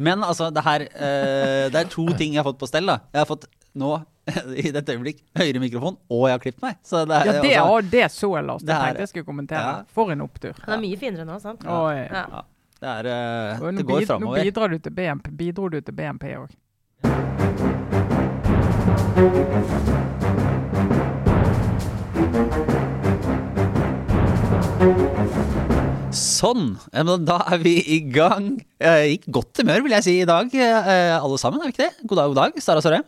[0.00, 2.88] Men altså, det her eh, Det er to ting jeg har fått på stell.
[2.88, 3.44] da Jeg har fått
[3.78, 3.90] nå,
[4.64, 6.78] i dette øyeblikk, høyere mikrofon, og jeg har klippet meg.
[6.86, 8.62] Så det, er- Ja, det, altså, det så jeg, Lars.
[8.64, 9.62] Det det her- tenkte jeg skulle kommentere.
[9.62, 9.84] Ja.
[9.94, 10.56] For en opptur.
[10.64, 11.62] Han er mye finere nå, sant?
[11.66, 12.00] Oi.
[12.08, 12.24] Ja.
[12.34, 12.42] ja,
[12.80, 14.42] det er eh, Og Det går bid, nå framover.
[14.48, 16.50] bidrar du til BNP, bidro du til BNP òg.
[26.10, 26.72] Sånn.
[26.90, 28.56] Da er vi i gang.
[28.82, 31.62] I godt humør, vil jeg si, i dag, eh, alle sammen.
[31.62, 32.06] Er vi ikke det?
[32.08, 33.04] God dag, god dag, Sara Sørheim.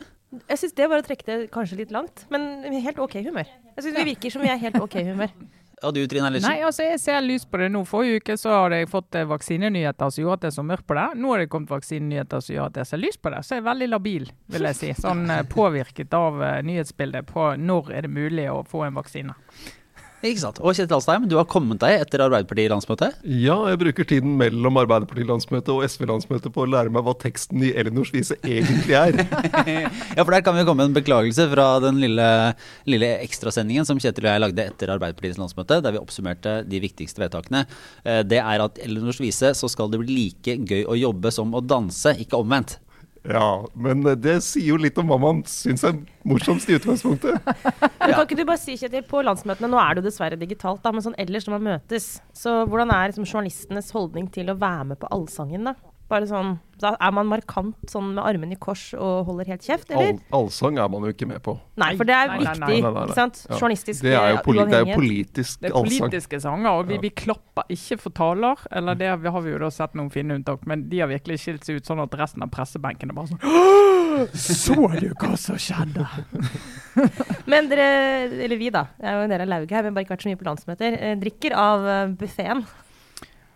[0.48, 3.50] Jeg syns det var å trekke det kanskje litt langt, men helt OK humør.
[3.74, 5.34] Jeg synes Vi virker som vi er helt OK humør.
[5.82, 6.46] Og du, Trine Ellersen?
[6.46, 7.82] Nei, altså, jeg ser lys på det nå.
[7.90, 10.94] Forrige uke så hadde jeg fått eh, vaksinenyheter som gjorde at jeg så mørkt på
[10.94, 11.08] det.
[11.18, 13.42] Nå har det kommet vaksinenyheter som gjør at jeg ser lys på det.
[13.42, 14.92] Så jeg er veldig labil, vil jeg si.
[15.02, 19.34] Sånn eh, påvirket av nyhetsbildet på når er det mulig å få en vaksine.
[20.22, 20.58] Ikke sant.
[20.62, 23.16] Og Kjetil Alstheim, du har kommet deg etter Arbeiderparti-landsmøtet.
[23.42, 27.72] Ja, jeg bruker tiden mellom Arbeiderparti-landsmøtet og SV-landsmøtet på å lære meg hva teksten i
[27.78, 29.18] Elinors vise egentlig er.
[30.16, 32.26] Ja, for der kan vi komme med en beklagelse fra den lille,
[32.88, 37.24] lille ekstrasendingen som Kjetil og jeg lagde etter Arbeiderpartiets landsmøte, der vi oppsummerte de viktigste
[37.24, 37.64] vedtakene.
[38.04, 41.50] Eh, Det er at Elinors vise så skal det bli like gøy å jobbe som
[41.58, 42.78] å danse, ikke omvendt.
[43.22, 45.94] Ja, men det sier jo litt om hva man syns er
[46.26, 47.38] morsomst i utgangspunktet.
[48.02, 50.80] Men Kan ikke du bare si, Kjetil, på landsmøtene, nå er det jo dessverre digitalt,
[50.82, 54.56] da, men sånn ellers når man møtes, så hvordan er liksom journalistenes holdning til å
[54.58, 55.76] være med på allsangen, da?
[56.12, 59.92] Bare sånn, da Er man markant sånn med armene i kors og holder helt kjeft,
[59.94, 60.18] eller?
[60.18, 61.54] All, allsang er man jo ikke med på.
[61.80, 63.04] Nei, for det er Nei, viktig, Nei, nei, nei.
[63.06, 63.40] ikke sant?
[63.46, 63.60] Ja.
[63.62, 65.62] Journalistisk Det er jo, eh, poli det er jo politisk allsang.
[65.62, 68.66] Det er politiske sanger, og vi, vi klapper ikke for taler.
[68.82, 71.64] Eller det har vi jo da sett noen fine unntak, men de har virkelig skilt
[71.68, 75.56] seg ut sånn at resten av pressebenken er bare sånn «Åh, Så du hva som
[75.56, 76.04] skjedde?
[77.50, 77.86] Men dere,
[78.44, 80.24] eller vi da, jeg er jo en del av lauget her, men bare ikke vært
[80.26, 82.60] så mye på landsmøter, eh, drikker av uh, buffeen.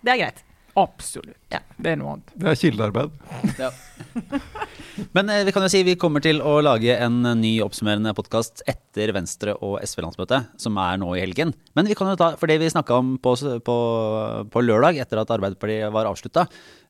[0.01, 0.41] Det er greit.
[0.77, 1.39] Absolutt.
[1.53, 1.63] Ja.
[1.77, 2.33] Det er noe annet.
[2.37, 3.15] Det er kildearbeid.
[3.59, 3.71] Ja.
[5.17, 8.15] Men eh, vi kan jo si vi kommer til å lage en eh, ny oppsummerende
[8.17, 11.53] podkast etter Venstre- og SV-landsmøtet, som er nå i helgen.
[11.77, 13.37] Men vi kan jo ta, for det vi snakka om på,
[13.67, 13.77] på,
[14.53, 16.47] på lørdag, etter at Arbeiderpartiet var avslutta,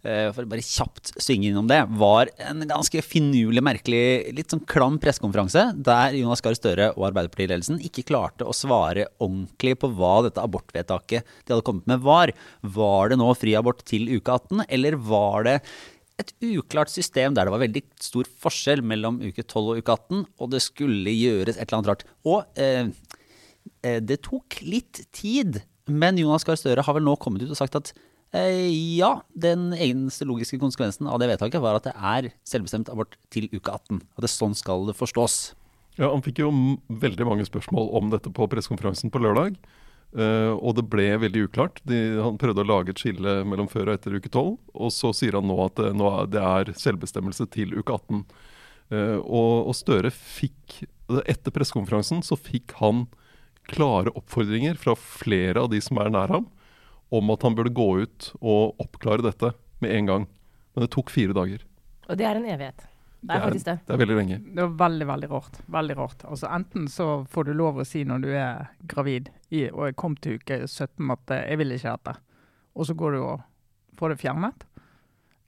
[0.06, 4.02] for å bare kjapt svinge innom det, var en ganske finurlig, merkelig,
[4.36, 9.74] litt sånn klam pressekonferanse, der Jonas Gahr Støre og Arbeiderpartiledelsen ikke klarte å svare ordentlig
[9.82, 12.30] på hva dette abortvedtaket de hadde kommet med, var.
[12.62, 15.58] Var det nå fri abort til uke 18, eller var det
[16.20, 20.24] et uklart system der det var veldig stor forskjell mellom uke 12 og uke 18,
[20.40, 22.04] og det skulle gjøres et eller annet rart.
[22.24, 22.88] Og eh,
[23.82, 27.60] eh, det tok litt tid, men Jonas Gahr Støre har vel nå kommet ut og
[27.60, 27.92] sagt at
[28.32, 33.18] eh, ja, den eneste logiske konsekvensen av det vedtaket var at det er selvbestemt abort
[33.32, 34.00] til uke 18.
[34.16, 35.54] At det sånn skal det forstås.
[36.00, 36.50] Ja, Han fikk jo
[36.88, 39.60] veldig mange spørsmål om dette på pressekonferansen på lørdag.
[40.14, 41.80] Eh, og det ble veldig uklart.
[41.88, 44.52] De, han prøvde å lage et skille mellom før og etter uke 12.
[44.74, 48.26] Og så sier han nå at det, nå er, det er selvbestemmelse til uke 18.
[48.86, 50.84] Uh, og, og Støre fikk
[51.26, 53.04] Etter pressekonferansen så fikk han
[53.70, 56.48] klare oppfordringer fra flere av de som er nær ham,
[57.14, 59.52] om at han burde gå ut og oppklare dette
[59.82, 60.26] med en gang.
[60.74, 61.62] Men det tok fire dager.
[62.10, 62.86] Og det er en evighet.
[63.20, 63.78] Det er faktisk det.
[63.86, 64.36] Det er veldig lenge.
[64.54, 65.58] Det var veldig, veldig rart.
[65.78, 66.24] Veldig rart.
[66.28, 69.96] Altså Enten så får du lov å si når du er gravid i, og jeg
[69.98, 72.16] kom til uke 17 at eh, jeg vil ikke dette,
[72.76, 74.66] og så går du og får det fjernet.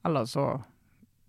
[0.08, 0.48] Eller så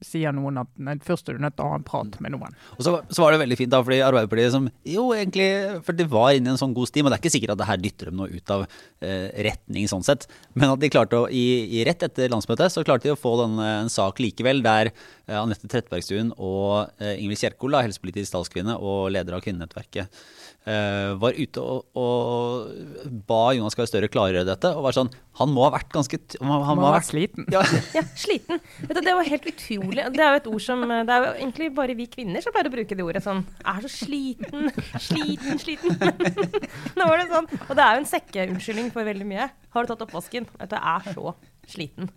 [0.06, 2.56] sier noen at nei, først er du nødt til å ha en prat med noen.
[2.78, 5.50] Og så, så var det veldig fint, da, fordi Arbeiderpartiet som Jo, egentlig,
[5.86, 7.62] for de var inne i en sånn god stim, og det er ikke sikkert at
[7.62, 11.20] det her dytter dem noe ut av eh, retning sånn sett, men at de klarte
[11.20, 11.46] å, i,
[11.80, 14.92] i rett etter landsmøtet, så klarte de å få den, eh, en sak likevel der
[14.92, 20.22] eh, Anette Trettebergstuen og eh, Ingvild Kjerkol, helsepolitisk talskvinne og leder av kvinnenettverket,
[21.20, 25.10] var ute og, og ba Jonas Gahr Støre klargjøre dette, og var sånn
[25.40, 27.48] Han må ha vært ganske Han, han Man må ha vært sliten.
[27.54, 27.62] ja,
[27.98, 28.60] Ja, sliten.
[28.84, 30.06] Du, det var helt utrolig.
[30.14, 32.70] Det er jo et ord som Det er jo egentlig bare vi kvinner som pleier
[32.70, 34.70] å bruke det ordet sånn Er så sliten,
[35.02, 35.96] sliten, sliten.
[37.00, 37.50] Nå var det sånn.
[37.68, 39.50] Og det er jo en sekkeunnskyldning for veldig mye.
[39.74, 40.50] Har du tatt oppvasken?
[40.50, 41.34] Du, jeg er så
[41.70, 42.12] sliten.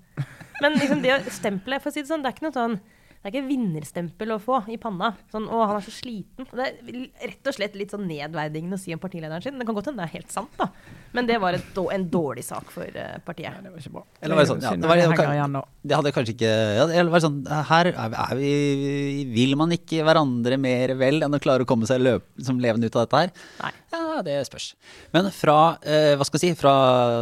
[0.63, 2.77] Men liksom det stempelet, for å si det sånn, det er ikke noe sånn
[3.23, 5.13] det er ikke vinnerstempel å få i panna.
[5.31, 6.47] Sånn 'Å, han er så sliten'.
[6.51, 9.59] Det er rett og slett litt sånn nedverdigende å si om partilederen sin.
[9.59, 10.67] Det kan godt hende det er helt sant, da.
[11.15, 12.83] Men det var et, en dårlig sak for
[13.25, 13.55] partiet.
[13.55, 14.03] Nei, Det var ikke bra.
[14.23, 17.11] Eller var det sånn, ja, det var- det var- Det hadde kanskje ikke ja, det
[17.11, 21.41] var sånn, Her er vi, er vi, vil man ikke hverandre mer vel enn å
[21.41, 23.31] klare å komme seg løp, som levende ut av dette her?
[23.63, 23.73] Nei.
[23.93, 24.73] Ja, det spørs.
[25.15, 26.75] Men fra eh, hva skal jeg si, fra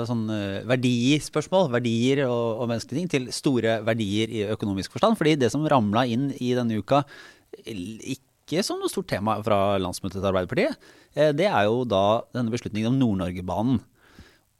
[0.08, 5.18] sånn eh, verdispørsmål, verdier og, og menneskelige ting, til store verdier i økonomisk forstand.
[5.20, 7.04] Fordi det som ramla inn i denne uka,
[7.64, 12.52] ikke som noe stort tema fra landsmøtet til Arbeiderpartiet, eh, det er jo da denne
[12.52, 13.80] beslutningen om Nord-Norge-banen.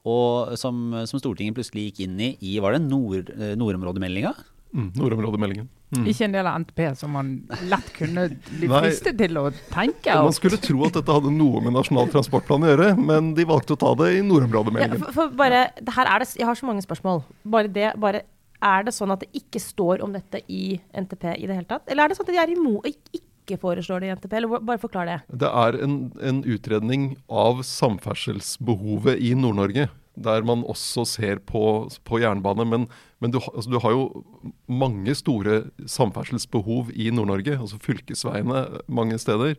[0.09, 4.32] Og som, som Stortinget plutselig gikk inn i i var det nord, eh, nordområdemeldinga.
[4.70, 5.69] Mm, nordområdemeldingen.
[5.96, 6.05] Mm.
[6.06, 7.31] Ikke en del av NTP som man
[7.67, 10.14] lett kunne bli fristet til å tenke.
[10.14, 13.75] Man skulle tro at dette hadde noe med Nasjonal transportplan å gjøre, men de valgte
[13.75, 15.00] å ta det i Ja, nordområdemeldingen.
[15.02, 17.25] for, for bare, det her er det, jeg har så mange spørsmål.
[17.43, 18.22] Bare det, bare,
[18.62, 21.90] er det sånn at det ikke står om dette i NTP i det hele tatt?
[21.90, 24.37] Eller er det sånn at de er imot, ikke foreslår det i NTP?
[24.38, 25.19] Eller bare forklar det.
[25.43, 29.88] Det er en, en utredning av samferdselsbehovet i Nord-Norge.
[30.20, 32.67] Der man også ser på, på jernbane.
[32.69, 32.87] Men,
[33.20, 34.25] men du, altså, du har jo
[34.69, 37.58] mange store samferdselsbehov i Nord-Norge.
[37.58, 39.56] Altså Fylkesveiene mange steder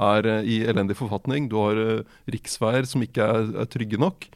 [0.00, 1.48] er eh, i elendig forfatning.
[1.50, 4.28] Du har eh, riksveier som ikke er, er trygge nok.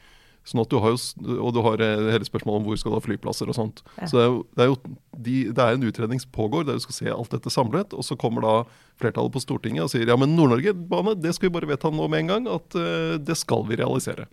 [0.45, 0.99] Sånn at du har jo,
[1.41, 3.81] og du har eh, hele spørsmålet om hvor skal du ha flyplasser og sånt.
[3.97, 4.09] Ja.
[4.11, 4.77] Så det er jo, det er jo
[5.25, 7.95] de, det er en utredning som pågår, der du skal se alt dette samlet.
[7.97, 8.55] Og så kommer da
[9.01, 12.25] flertallet på Stortinget og sier ja, men Nord-Norge-bane det skal vi bare vedta nå med
[12.25, 12.49] en gang.
[12.59, 14.29] At uh, det skal vi realisere.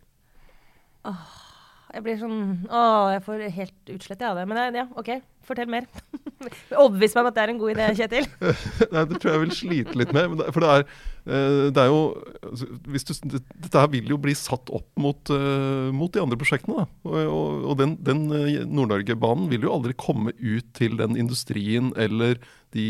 [1.93, 2.83] Jeg blir sånn Å,
[3.13, 4.47] jeg får helt utslett av det.
[4.49, 5.11] Men ja, OK,
[5.45, 5.89] fortell mer.
[6.81, 8.29] Overbevis meg om at det er en god idé, Kjetil.
[8.95, 10.41] Nei, det tror jeg vil slite litt med.
[10.55, 10.87] For det er,
[11.27, 12.01] eh, det er jo
[12.49, 16.87] altså, du, Dette her vil jo bli satt opp mot, eh, mot de andre prosjektene.
[16.87, 17.11] Da.
[17.11, 21.93] Og, og, og den, den eh, Nord-Norge-banen vil jo aldri komme ut til den industrien
[22.01, 22.41] eller
[22.73, 22.89] de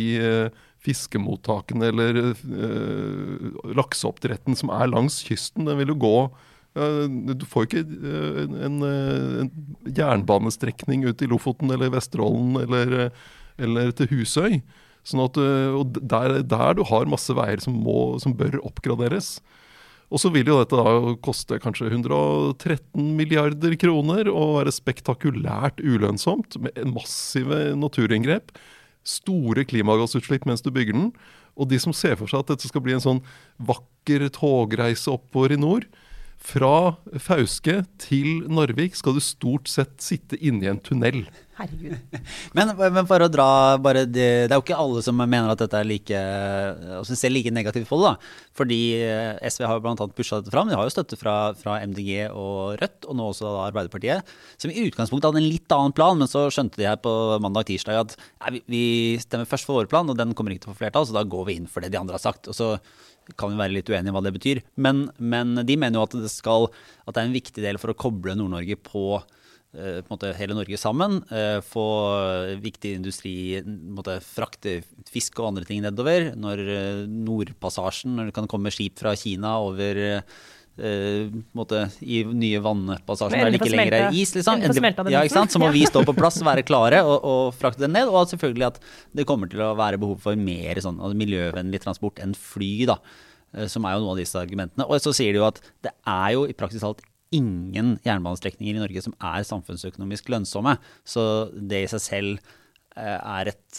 [0.83, 5.67] fiskemottakene eller øh, lakseoppdretten som er langs kysten.
[5.69, 6.17] Den vil jo gå
[6.73, 9.51] Du får ikke eh, en, en, eh, en
[9.93, 13.27] jernbanestrekning ut i Lofoten eller Vesterålen eller, eh,
[13.61, 14.63] eller til Husøy.
[15.05, 15.37] Sånn at,
[15.75, 19.41] og der, der du har masse veier som, må, som bør oppgraderes.
[20.13, 26.55] Og så vil jo dette da koste kanskje 113 milliarder kroner og være spektakulært ulønnsomt
[26.63, 28.55] med massive naturinngrep.
[29.03, 31.11] Store klimagassutslipp mens du bygger den.
[31.59, 33.25] Og de som ser for seg at dette skal bli en sånn
[33.59, 35.91] vakker togreise oppover i nord
[36.43, 41.21] Fra Fauske til Narvik skal du stort sett sitte inni en tunnel.
[41.53, 42.17] Herregud.
[42.57, 45.61] Men, men for å dra bare det, det er jo ikke alle som mener at
[45.61, 46.23] dette er like
[46.99, 48.09] altså ser like negativt på det.
[48.09, 48.33] da.
[48.59, 50.09] Fordi eh, SV har jo bl.a.
[50.17, 50.71] pusha dette fram.
[50.73, 54.35] De har jo støtte fra, fra MDG og Rødt, og nå også da Arbeiderpartiet.
[54.57, 57.13] Som i utgangspunktet hadde en litt annen plan, men så skjønte de her på
[57.45, 58.85] mandag-tirsdag at nei, vi, vi
[59.23, 61.27] stemmer først for vår plan, og den kommer ikke til å få flertall, så da
[61.37, 62.51] går vi inn for det de andre har sagt.
[62.51, 62.75] Og så
[63.39, 64.63] kan vi være litt uenige i hva det betyr.
[64.83, 66.69] Men, men de mener jo at det, skal,
[67.07, 70.57] at det er en viktig del for å koble Nord-Norge på eh, på måte hele
[70.59, 71.21] Norge sammen.
[71.33, 71.87] eh, Få
[72.63, 73.35] viktig industri
[73.67, 74.81] måte frakte
[75.11, 76.33] fisk og andre ting nedover.
[76.39, 80.03] Når eh, Nordpassasjen, når det kan komme skip fra Kina over
[81.53, 84.63] måte, i nye vannpassasjer der det ikke lenger er is, liksom.
[84.65, 85.45] endelig ja?
[85.53, 88.09] Så må vi stå på plass, være klare og, og frakte den ned.
[88.09, 88.81] Og at selvfølgelig at
[89.13, 92.99] det kommer til å være behov for mer sånn, altså miljøvennlig transport enn fly, da.
[93.53, 94.89] eh, Som er jo noen av disse argumentene.
[94.89, 98.83] Og så sier de jo at det er jo i praksis alt ingen jernbanestrekninger i
[98.83, 100.77] Norge som er samfunnsøkonomisk lønnsomme.
[101.05, 101.23] Så
[101.53, 102.59] det i seg selv eh,
[103.01, 103.79] er et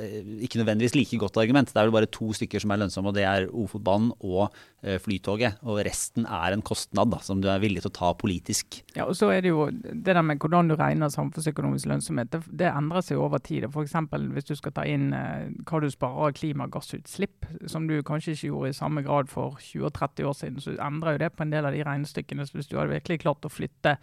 [0.00, 1.70] eh, ikke nødvendigvis like godt argument.
[1.70, 4.48] Det er vel bare to stykker som er lønnsomme, og det er Ofotbanen og
[4.82, 5.60] eh, Flytoget.
[5.62, 8.80] Og resten er en kostnad da, som du er villig til å ta politisk.
[8.96, 12.42] Ja, og så er det jo det der med hvordan du regner samfunnsøkonomisk lønnsomhet, det,
[12.62, 13.68] det endrer seg over tid.
[13.68, 13.94] F.eks.
[14.34, 18.50] hvis du skal ta inn eh, hva du sparer av klimagassutslipp, som du kanskje ikke
[18.50, 21.68] gjorde i samme grad for 20-30 år siden, så endrer jo det på en del
[21.68, 22.48] av de regnestykkene.
[22.48, 23.98] Så hvis du hadde virkelig klart å flytte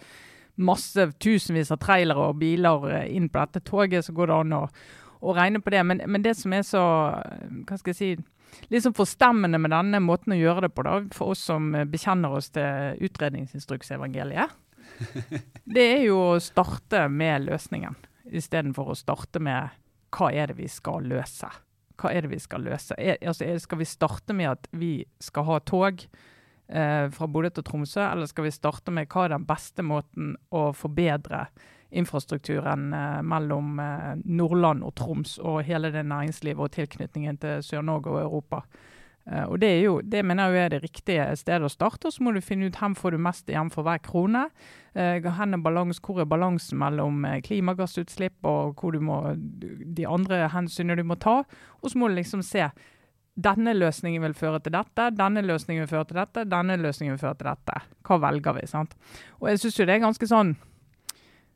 [0.55, 4.55] masse tusenvis av trailere og biler eh, inn på dette toget, så går det an
[4.57, 4.61] å,
[5.21, 5.83] å regne på det.
[5.87, 6.83] Men, men det som er så
[7.19, 10.99] eh, hva skal jeg si, sånn forstemmende med denne måten å gjøre det på, da,
[11.15, 14.61] for oss som eh, bekjenner oss til utredningsinstruksevangeliet,
[15.75, 17.97] det er jo å starte med løsningen,
[18.31, 19.75] istedenfor å starte med
[20.15, 21.49] hva er det vi skal løse.
[21.99, 22.95] Hva er det vi skal løse?
[22.99, 24.93] Er, altså, skal vi starte med at vi
[25.23, 26.03] skal ha tog
[26.67, 30.35] eh, fra Bodø til Tromsø, eller skal vi starte med hva er den beste måten
[30.49, 31.45] å forbedre
[31.95, 38.13] infrastrukturen eh, mellom eh, Nordland og Troms og hele det næringslivet og tilknytningen til Sør-Norge
[38.13, 38.65] og Europa?
[39.25, 42.07] Eh, og det, er jo, det mener jeg er det riktige stedet å starte.
[42.07, 44.45] og Så må du finne ut hvem får du mest igjen for hver krone.
[44.93, 50.05] Eh, hvor er balans, hvor er balansen mellom eh, klimagassutslipp og hvor du må, de
[50.07, 51.41] andre hensynene du må ta.
[51.81, 52.69] Og så må du liksom se
[53.35, 57.23] denne løsningen vil føre til dette, denne løsningen vil føre til dette, denne løsningen vil
[57.25, 57.81] føre til dette.
[58.07, 58.67] Hva velger vi?
[58.71, 58.95] sant?
[59.41, 60.55] Og jeg syns jo det er ganske sånn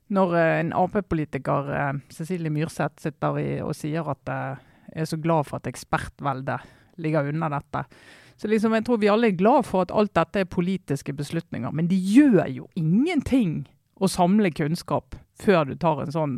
[0.09, 5.19] når eh, en Ap-politiker, eh, Cecilie Myrseth, sitter og sier at eh, jeg er så
[5.21, 6.65] glad for at ekspertveldet
[6.99, 7.85] ligger unna dette.
[8.39, 11.71] Så liksom, jeg tror vi alle er glad for at alt dette er politiske beslutninger,
[11.75, 13.67] men det gjør jo ingenting
[13.99, 16.35] å samle kunnskap før du tar en sånn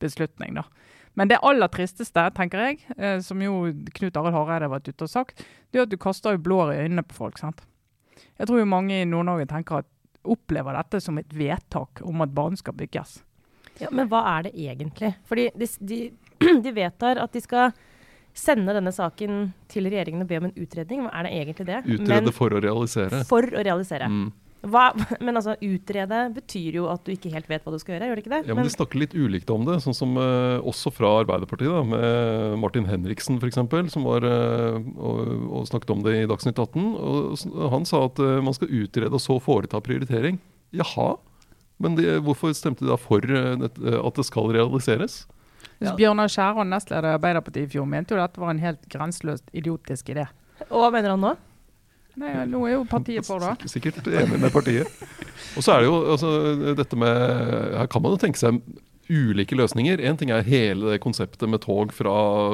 [0.00, 0.56] beslutning.
[0.56, 0.64] da.
[1.18, 3.64] Men det aller tristeste, tenker jeg, eh, som jo
[3.96, 6.74] Knut Arild Hareide har vært ute og sagt, det er at du kaster jo blår
[6.74, 7.38] i øynene på folk.
[7.38, 7.64] sant?
[8.38, 9.90] Jeg tror jo mange i Nord-Norge tenker at
[10.30, 13.20] opplever dette som et vedtak om at banen skal bygges.
[13.80, 15.14] Ja, men hva er det egentlig?
[15.28, 16.00] Fordi de, de,
[16.64, 17.72] de vedtar at de skal
[18.36, 21.02] sende denne saken til regjeringen og be om en utredning.
[21.04, 21.80] Hva er det egentlig det?
[21.96, 23.22] Utrede for å realisere.
[23.28, 24.10] For å realisere.
[24.12, 24.28] Mm.
[24.60, 24.90] Hva,
[25.24, 28.18] men altså, utrede betyr jo at du ikke helt vet hva du skal gjøre, gjør
[28.18, 28.42] det ikke det?
[28.50, 31.72] Ja, men De snakker litt ulikt om det, sånn som uh, også fra Arbeiderpartiet.
[31.72, 33.60] da, Med Martin Henriksen f.eks.,
[33.94, 36.86] som var uh, og, og snakket om det i Dagsnytt 18.
[37.00, 40.40] og Han sa at uh, man skal utrede og så foreta prioritering.
[40.76, 41.14] Jaha,
[41.80, 45.22] men de, hvorfor stemte de da for at det skal realiseres?
[45.80, 45.94] Ja.
[45.96, 49.48] Bjørnar Skjæran, nestleder i Arbeiderpartiet i fjor, mente jo at det var en helt grenseløst
[49.56, 50.26] idiotisk idé.
[50.68, 51.32] Og hva mener han nå?
[52.20, 53.66] Nei, nå er jo partiet for det.
[53.72, 54.88] Sikkert enig med partiet.
[55.56, 56.30] Og så er det jo altså,
[56.78, 57.16] dette med
[57.78, 58.60] Her kan man jo tenke seg
[59.10, 60.02] ulike løsninger.
[60.06, 62.12] Én ting er hele det konseptet med tog fra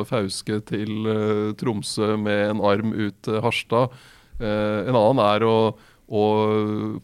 [0.08, 3.92] Fauske til uh, Tromsø med en arm ut til Harstad.
[4.40, 5.58] Uh, en annen er å,
[6.08, 6.24] å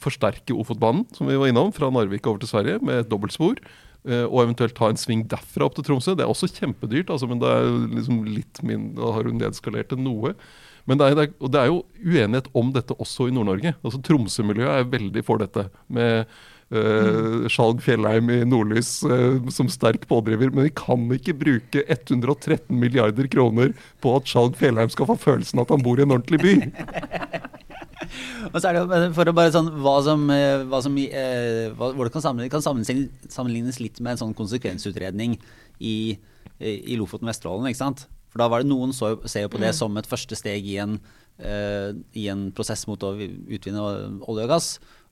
[0.00, 3.61] forsterke Ofotbanen, som vi var innom, fra Narvik over til Sverige med et dobbeltspor.
[4.02, 6.16] eh, og eventuelt ta en sving derfra opp til Tromsø.
[6.19, 9.92] Det er også kjempedyrt, altså, men det er liksom litt mindre, da har hun nedskalert
[9.92, 10.33] det noe.
[10.89, 13.75] Men det er, det er, og det er jo uenighet om dette også i Nord-Norge.
[13.83, 15.69] Altså Tromsø-miljøet er veldig for dette.
[15.93, 16.25] Med
[16.75, 20.51] uh, Skjalg Fjellheim i Nordlys uh, som sterk pådriver.
[20.51, 25.62] Men vi kan ikke bruke 113 milliarder kroner på at Skjalg Fjellheim skal få følelsen
[25.62, 26.57] at han bor i en ordentlig by.
[28.51, 31.71] Og så er det jo for å bare sånn hva som, eh, hva som eh,
[31.77, 35.39] hva, Hvor det kan sammenlignes, kan sammenlignes, sammenlignes litt med en sånn konsekvensutredning
[35.79, 36.19] i,
[36.59, 37.71] i Lofoten-Vesterålen.
[37.71, 38.07] ikke sant?
[38.33, 40.79] For da var det noen så, ser jo på det som et første steg i
[40.83, 40.97] en,
[41.45, 44.71] uh, i en prosess mot å utvinne olje og gass.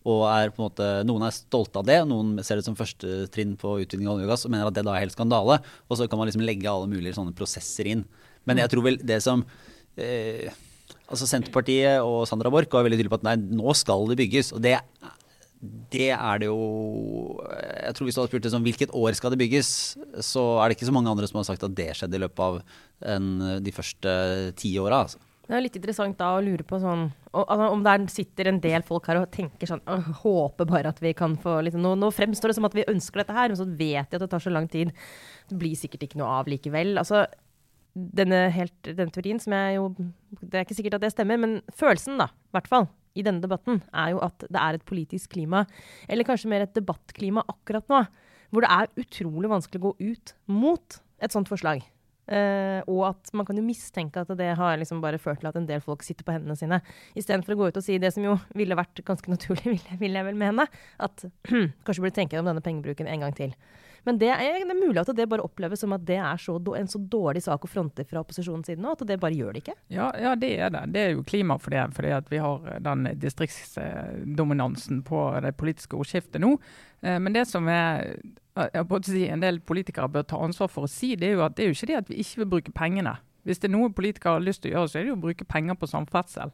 [0.09, 3.27] Og er på en måte, Noen er stolte av det, noen ser det som første
[3.35, 5.59] trinn på utvinning av olje og gass og mener at det da er helt skandale.
[5.91, 8.07] Og så kan man liksom legge alle mulige sånne prosesser inn.
[8.49, 10.50] Men jeg tror vel det som uh,
[11.11, 14.53] Altså Senterpartiet og Sandra Borch var veldig tydelige på at nei, nå skal det bygges.
[14.55, 14.77] Og det,
[15.61, 16.61] det er det jo
[17.45, 19.73] Jeg tror hvis du hadde spurt det sånn, hvilket år skal det bygges,
[20.25, 22.45] så er det ikke så mange andre som har sagt at det skjedde i løpet
[22.47, 22.62] av
[23.12, 23.26] en,
[23.61, 24.14] de første
[24.61, 25.02] ti åra.
[25.05, 25.21] Altså.
[25.50, 28.85] Det er litt interessant da å lure på sånn altså, Om der sitter en del
[28.87, 32.12] folk her og tenker sånn «Åh, Håper bare at vi kan få liksom, nå, nå
[32.14, 34.45] fremstår det som at vi ønsker dette her, men så vet de at det tar
[34.45, 34.95] så lang tid.
[35.50, 36.95] Det blir sikkert ikke noe av likevel.
[37.02, 37.25] Altså,
[37.95, 41.59] denne, helt, denne teorien som jeg jo Det er ikke sikkert at det stemmer, men
[41.75, 42.87] følelsen, da, i hvert fall,
[43.19, 45.64] i denne debatten, er jo at det er et politisk klima,
[46.09, 48.05] eller kanskje mer et debattklima akkurat nå,
[48.50, 51.83] hvor det er utrolig vanskelig å gå ut mot et sånt forslag.
[52.31, 55.57] Uh, og at man kan jo mistenke at det har liksom bare ført til at
[55.59, 56.79] en del folk sitter på hendene sine.
[57.19, 59.99] Istedenfor å gå ut og si det som jo ville vært ganske naturlig, vil jeg,
[59.99, 60.69] vil jeg vel mene.
[61.02, 61.26] At
[61.85, 63.57] kanskje burde tenke om denne pengebruken en gang til.
[64.04, 66.54] Men det er, det er mulig at det bare oppleves som at det er så,
[66.76, 69.62] en så dårlig sak å fronte fra opposisjonens side nå, at det bare gjør det
[69.64, 69.76] ikke.
[69.92, 70.85] Ja, ja, det er det.
[70.95, 75.97] Det er jo klima for det, fordi at vi har den distriktsdominansen på det politiske
[75.99, 76.54] ordskiftet nå.
[77.02, 78.16] Eh, Men det som er,
[78.57, 81.57] må si, en del politikere bør ta ansvar for å si, det er jo at
[81.57, 83.16] det er jo ikke det at vi ikke vil bruke pengene.
[83.49, 85.25] Hvis det er noe politikere har lyst til å gjøre, så er det jo å
[85.25, 86.52] bruke penger på samferdsel.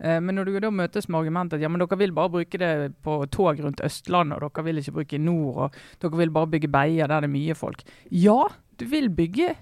[0.00, 2.58] Eh, Men når du da møtes med argumentet at ja, men dere vil bare bruke
[2.58, 6.30] det på tog rundt Østlandet, og dere vil ikke bruke i nord, og dere vil
[6.34, 7.82] bare bygge veier der det er mye folk.
[8.10, 8.44] Ja,
[8.78, 9.54] du vil bygge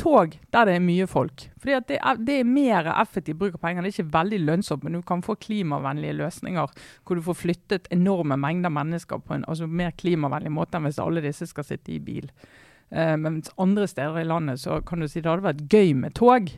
[0.00, 1.46] tog der det er mye folk.
[1.60, 3.84] Fordi det, er, det er mer effektiv bruk av penger.
[3.84, 6.72] Det er ikke veldig lønnsomt, men du kan få klimavennlige løsninger
[7.04, 10.98] hvor du får flyttet enorme mengder mennesker på en altså mer klimavennlig måte enn hvis
[11.02, 12.26] alle disse skal sitte i bil.
[12.90, 16.14] Eh, mens andre steder i landet så kan du si det hadde vært gøy med
[16.18, 16.50] tog.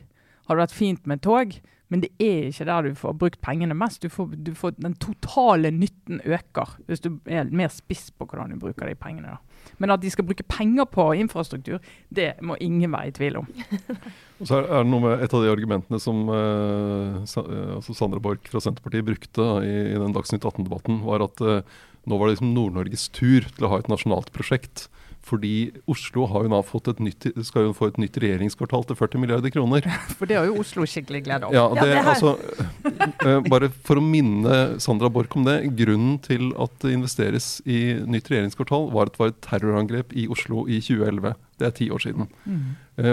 [0.47, 1.53] Hadde vært fint med tog,
[1.87, 4.01] men det er ikke der du får brukt pengene mest.
[4.03, 8.51] Du får, du får, den totale nytten øker hvis du er mer spiss på hvordan
[8.51, 9.37] du bruker de pengene.
[9.37, 9.71] da.
[9.79, 11.79] Men at de skal bruke penger på infrastruktur,
[12.09, 13.47] det må ingen være i tvil om.
[14.39, 18.21] Og så er det noe med Et av de argumentene som eh, eh, altså Sandra
[18.23, 21.63] Borch fra Senterpartiet brukte i, i den Dagsnytt 18-debatten, var at eh,
[22.07, 24.87] nå var det liksom Nord-Norges tur til å ha et nasjonalt prosjekt.
[25.27, 25.53] Fordi
[25.91, 29.21] Oslo har jo nå fått et nytt, skal jo få et nytt regjeringskvartal til 40
[29.21, 29.85] milliarder kroner.
[30.17, 31.55] For det har jo Oslo skikkelig glede av.
[31.55, 32.35] Ja, Ja, det, det altså,
[33.25, 35.59] eh, bare for å minne Sandra Borch om det.
[35.77, 40.27] Grunnen til at det investeres i nytt regjeringskvartal, var at det var et terrorangrep i
[40.31, 41.35] Oslo i 2011.
[41.57, 42.29] Det er ti år siden.
[42.45, 42.65] Mm.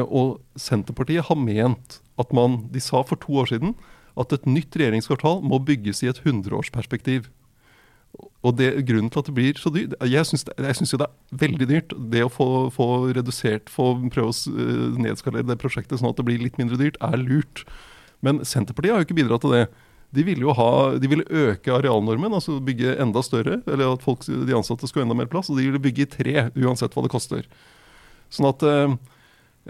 [0.04, 3.72] og Senterpartiet har ment at man De sa for to år siden
[4.20, 7.26] at et nytt regjeringskvartal må bygges i et hundreårsperspektiv.
[8.44, 11.68] Og det, grunnen til at det blir så dyrt Jeg syns jo det er veldig
[11.70, 11.94] dyrt.
[12.12, 16.26] Det å få, få redusert, få prøve å eh, nedskalere det prosjektet sånn at det
[16.28, 17.64] blir litt mindre dyrt, er lurt.
[18.24, 19.64] Men Senterpartiet har jo ikke bidratt til det.
[20.14, 23.58] De ville jo ha, de ville øke arealnormen, altså bygge enda større.
[23.66, 25.50] Eller at folk, de ansatte skulle ha enda mer plass.
[25.50, 27.48] Og de ville bygge i tre, uansett hva det koster.
[28.32, 28.94] Sånn at eh,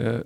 [0.02, 0.20] eh,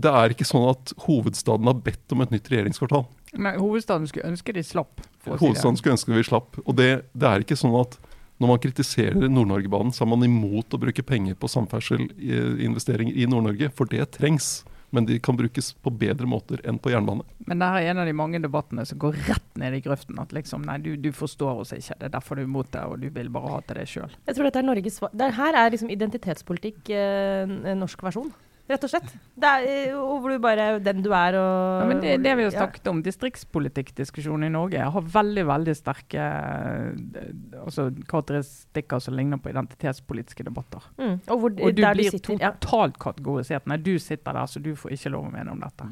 [0.00, 3.04] det er ikke sånn at hovedstaden har bedt om et nytt regjeringskvartal.
[3.38, 5.02] Nei, hovedstaden skulle ønske de slapp.
[5.22, 5.46] for å si det.
[5.46, 6.58] Hovedstaden skulle ønske vi slapp.
[6.64, 7.98] Og det, det er ikke sånn at
[8.40, 13.68] Når man kritiserer Nord-Norgebanen, så er man imot å bruke penger på samferdselinvesteringer i Nord-Norge,
[13.76, 14.62] for det trengs.
[14.96, 17.22] Men de kan brukes på bedre måter enn på jernbane.
[17.46, 20.16] Men det her er en av de mange debattene som går rett ned i grøften.
[20.18, 21.94] At liksom, nei, du, du forstår oss ikke.
[22.00, 24.16] Det er derfor du er imot det, og du vil bare ha til deg sjøl.
[24.26, 25.12] Jeg tror dette er Norges svar.
[25.20, 28.32] Det her er liksom identitetspolitikk, eh, norsk versjon.
[28.70, 29.08] Rett og slett.
[29.40, 32.12] Det er eh, og hvor du bare er den du er og Ja, men det,
[32.22, 32.60] det vi har Ja.
[32.64, 37.32] snakket om, distriktspolitikkdiskusjonen i Norge, har veldig veldig sterke eh,
[37.64, 40.86] altså, karakteristikker som ligner på identitetspolitiske debatter.
[40.98, 41.16] Mm.
[41.26, 42.52] Og, hvor, Og du der blir sitter, ja.
[42.62, 43.66] totalt kategorisert.
[43.66, 45.90] Nei, du sitter der, så du får ikke lov å mene om dette.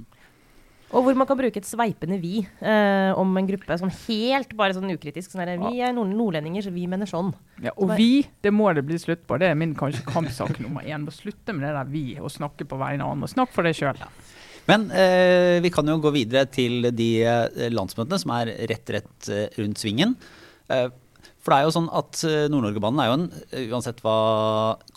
[0.89, 4.77] Og hvor man kan bruke et sveipende vi eh, om en gruppe, sånn helt bare
[4.77, 5.35] sånn ukritisk.
[5.35, 7.35] Sånn der, vi er nord nordlendinger, så vi mener sånn.
[7.61, 9.37] Ja, og bare, vi, det må det bli slutt på.
[9.41, 11.05] Det er min kanskje kampsak nummer én.
[11.05, 13.29] Må slutte med det der vi, og snakke på vegne av andre.
[13.35, 14.01] Snakk for deg sjøl.
[14.69, 19.31] Men eh, vi kan jo gå videre til de eh, landsmøtene som er rett rett
[19.33, 20.17] eh, rundt svingen.
[20.73, 20.89] Eh,
[21.49, 24.17] for det er jo sånn at eh, Nord-Norgebanen er jo en, eh, uansett hva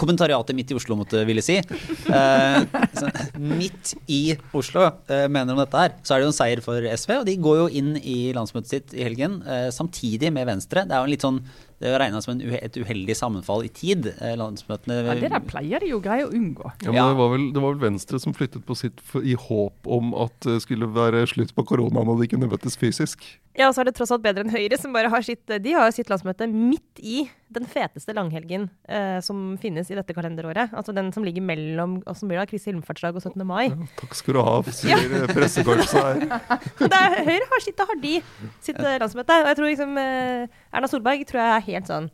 [0.02, 2.58] kommentariatet midt i Oslo måtte ville si, eh,
[3.62, 6.84] midt i Oslo eh, mener om dette her, så er det jo en seier for
[6.92, 7.22] SV.
[7.22, 10.84] Og de går jo inn i landsmøtet sitt i helgen eh, samtidig med Venstre.
[10.84, 11.40] Det er jo en litt sånn
[11.82, 14.12] det er regna som en et uheldig sammenfall i tid.
[14.14, 16.70] Eh, landsmøtene Ja, det der pleier de jo greie å unngå.
[16.86, 19.90] Ja, men Det, var vel, det var vel Venstre som flyttet på sitt i håp
[19.90, 23.26] om at det skulle være slutt på koronaen og de kunne møtes fysisk.
[23.58, 25.74] Ja, og så er det tross alt bedre enn Høyre, som bare har sitt, de
[25.76, 30.72] har sitt landsmøte midt i den feteste langhelgen eh, som finnes i dette kalenderåret.
[30.78, 33.44] Altså den som ligger mellom og som blir da Kristi himmelfartsdag og 17.
[33.48, 33.72] mai.
[34.02, 35.28] Takk skal du ha, sier ja.
[35.32, 36.26] pressekorpset her.
[37.02, 38.18] Er, Høyre har sitt, da har de
[38.64, 39.38] sitt eh, landsmøte.
[39.42, 42.10] Og jeg tror liksom eh, Erna Solberg tror jeg er helt sånn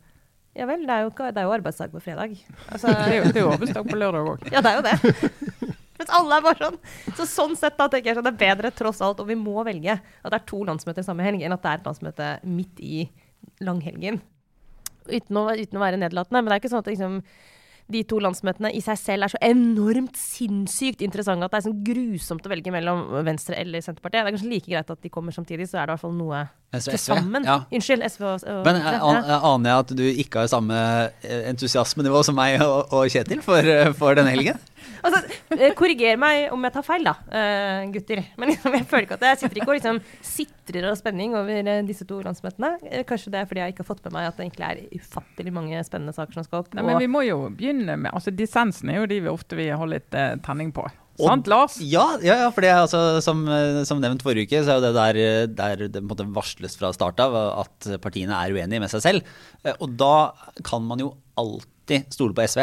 [0.56, 2.38] Ja vel, det er jo, det er jo arbeidsdag på fredag.
[2.68, 4.48] Altså, Det er jo, det er jo arbeidsdag på lørdag òg.
[4.54, 5.74] ja, det er jo det.
[5.98, 6.80] Mens alle er bare sånn.
[7.18, 9.62] Så sånn sett da tenker jeg sånn, det er bedre tross alt, og vi må
[9.66, 12.82] velge at det er to landsmøter samme helg, enn at det er et landsmøte midt
[12.82, 13.06] i
[13.66, 14.20] langhelgen.
[15.08, 17.22] Uten å, uten å være nedlatende, men det er ikke sånn at liksom,
[17.88, 21.78] de to landsmøtene i seg selv er så enormt sinnssykt interessante at det er sånn
[21.86, 24.20] grusomt å velge mellom Venstre eller Senterpartiet.
[24.20, 26.18] Det er kanskje like greit at de kommer samtidig, så er det i hvert fall
[26.18, 26.42] noe
[26.76, 27.48] SV, til sammen.
[27.48, 27.62] Ja.
[27.72, 28.92] Unnskyld, SV og, og Men Venstre.
[28.92, 30.82] eh, an, jeg aner jeg at du ikke har samme
[31.24, 34.60] eh, entusiasmenivå som meg og, og Kjetil for, eh, for denne helgen?
[35.04, 35.20] Altså,
[35.54, 38.22] eh, korriger meg om jeg tar feil, da, eh, gutter.
[38.40, 41.72] Men liksom, jeg føler ikke at jeg sitter ikke og liksom sitrer av spenning over
[41.72, 43.02] eh, disse to landsmøtene.
[43.08, 45.54] Kanskje det er fordi jeg ikke har fått med meg at det egentlig er ufattelig
[45.54, 46.72] mange spennende saker som skal opp.
[46.76, 49.76] Nei, men vi må jo begynne med altså Dissensen er jo de vi ofte vil
[49.78, 50.86] holde litt tenning på.
[51.18, 51.80] Sant, Lars?
[51.82, 53.40] Ja, ja, ja for det er altså, som,
[53.88, 56.78] som nevnt forrige uke, så er jo det der, der det på en måte varsles
[56.78, 59.32] fra start av at partiene er uenige med seg selv.
[59.80, 60.30] Og da
[60.66, 62.62] kan man jo alltid stole på SV.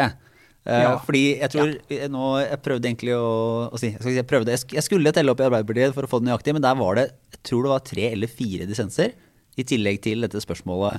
[0.66, 0.96] Eh, Ja.
[1.06, 2.08] Fordi jeg tror ja.
[2.10, 3.26] nå, Jeg prøvde egentlig å,
[3.70, 6.10] å si jeg, si, jeg, prøvde, jeg, jeg skulle telle opp i Arbeiderpartiet for å
[6.10, 9.14] få det nøyaktig, men der var det jeg tror det var tre eller fire dissenser.
[9.56, 10.98] I tillegg til dette spørsmålet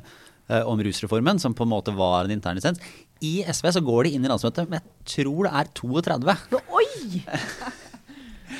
[0.49, 2.79] eh, om rusreformen, som på en måte var en intern dissens.
[3.21, 6.37] I SV så går de inn i landsmøtet, men jeg tror det er 32.
[6.55, 7.21] Nå, Oi!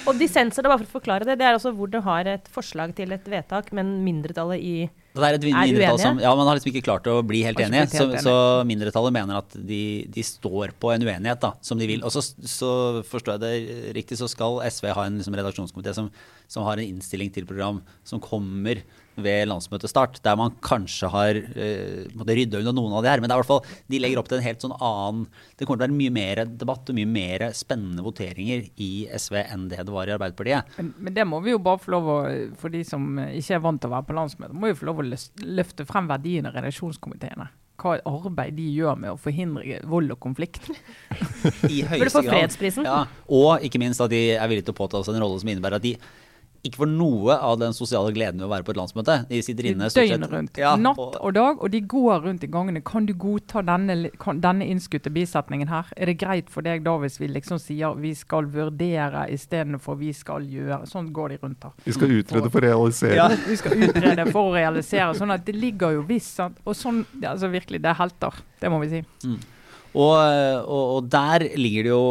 [0.08, 2.46] Og dissenser, er bare for å forklare det, det er altså hvor du har et
[2.54, 4.76] forslag til et vedtak, men mindretallet i
[5.18, 6.04] Det er et Er mindretall uenige?
[6.06, 7.82] som Ja, man har liksom ikke klart å bli helt enig.
[7.84, 7.98] enige.
[7.98, 8.36] Så, så
[8.70, 9.82] mindretallet mener at de,
[10.14, 12.06] de står på en uenighet da, som de vil.
[12.08, 12.72] Og så, så
[13.10, 16.08] forstår jeg det riktig, så skal SV ha en liksom, redaksjonskomité som,
[16.48, 18.84] som har en innstilling til program som kommer
[19.18, 23.22] ved landsmøtestart, der man kanskje har eh, rydda unna noen av de her.
[23.22, 25.26] Men det er i hvert fall, de legger opp til en helt sånn annen
[25.58, 29.40] Det kommer til å være mye mer debatt og mye mer spennende voteringer i SV
[29.44, 30.74] enn det det var i Arbeiderpartiet.
[30.78, 32.18] Men, men det må vi jo bare få lov å,
[32.60, 35.02] for de som ikke er vant til å være på landsmøte, må jo få lov
[35.02, 37.50] å løfte frem verdiene i redaksjonskomiteene.
[37.78, 40.66] Hva arbeid de gjør med å forhindre vold og konflikt.
[41.74, 42.32] I høyeste grad.
[42.32, 42.88] fredsprisen.
[42.90, 45.52] Ja, og ikke minst at de er villige til å påta seg en rolle som
[45.54, 45.94] innebærer at de
[46.68, 49.18] ikke får noe av den sosiale gleden ved å være på et landsmøte.
[49.30, 50.14] De sitter inne stort sett.
[50.14, 50.60] Døgnet rundt.
[50.62, 52.84] Ja, Natt og, og dag, og de går rundt i gangene.
[52.86, 55.90] Kan du godta denne, kan, denne innskutte bisetningen her?
[55.98, 60.14] Er det greit for deg da hvis vi liksom sier vi skal vurdere istedenfor vi
[60.16, 60.84] skal gjøre?
[60.90, 61.76] Sånn går de rundt her.
[61.88, 63.18] Vi skal utrede for å realisere.
[63.18, 63.28] Ja.
[63.48, 65.12] Vi skal utrede for å realisere.
[65.18, 66.60] Sånn at det ligger jo visst sant?
[66.68, 68.42] Og sånn, altså virkelig, det er helter.
[68.62, 69.04] Det må vi si.
[69.94, 72.04] og, og, og der ligger det jo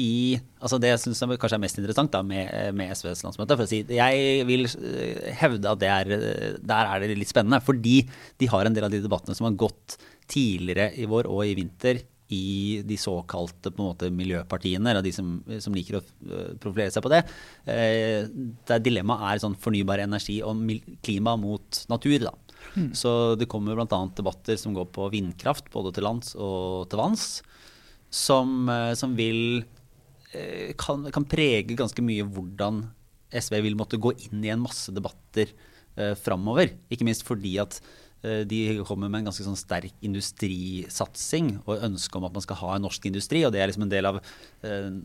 [0.00, 3.56] i altså Det jeg syns kanskje er mest interessant da med, med SVs landsmøte.
[3.56, 7.32] for å si, Jeg vil eh, hevde at det er, eh, der er det litt
[7.32, 7.62] spennende.
[7.64, 8.00] Fordi
[8.40, 9.98] de har en del av de debattene som har gått
[10.30, 15.74] tidligere i vår og i vinter i de såkalte måte, miljøpartiene, eller de som, som
[15.74, 17.24] liker å eh, profilere seg på det.
[17.66, 18.28] Eh,
[18.70, 20.62] der dilemmaet er sånn fornybar energi og
[21.02, 22.28] klima mot natur.
[22.28, 22.36] da.
[22.94, 24.00] Så det kommer bl.a.
[24.14, 27.28] debatter som går på vindkraft, både til lands og til vanns,
[28.10, 29.62] som, som vil
[30.78, 32.84] kan, kan prege ganske mye hvordan
[33.30, 35.52] SV vil måtte gå inn i en masse debatter
[35.96, 36.72] eh, framover.
[36.90, 37.88] Ikke minst fordi at eh,
[38.22, 42.74] de kommer med en ganske sånn sterk industrisatsing og ønske om at man skal ha
[42.76, 43.40] en norsk industri.
[43.46, 44.18] Og det er liksom en del av
[44.60, 44.98] den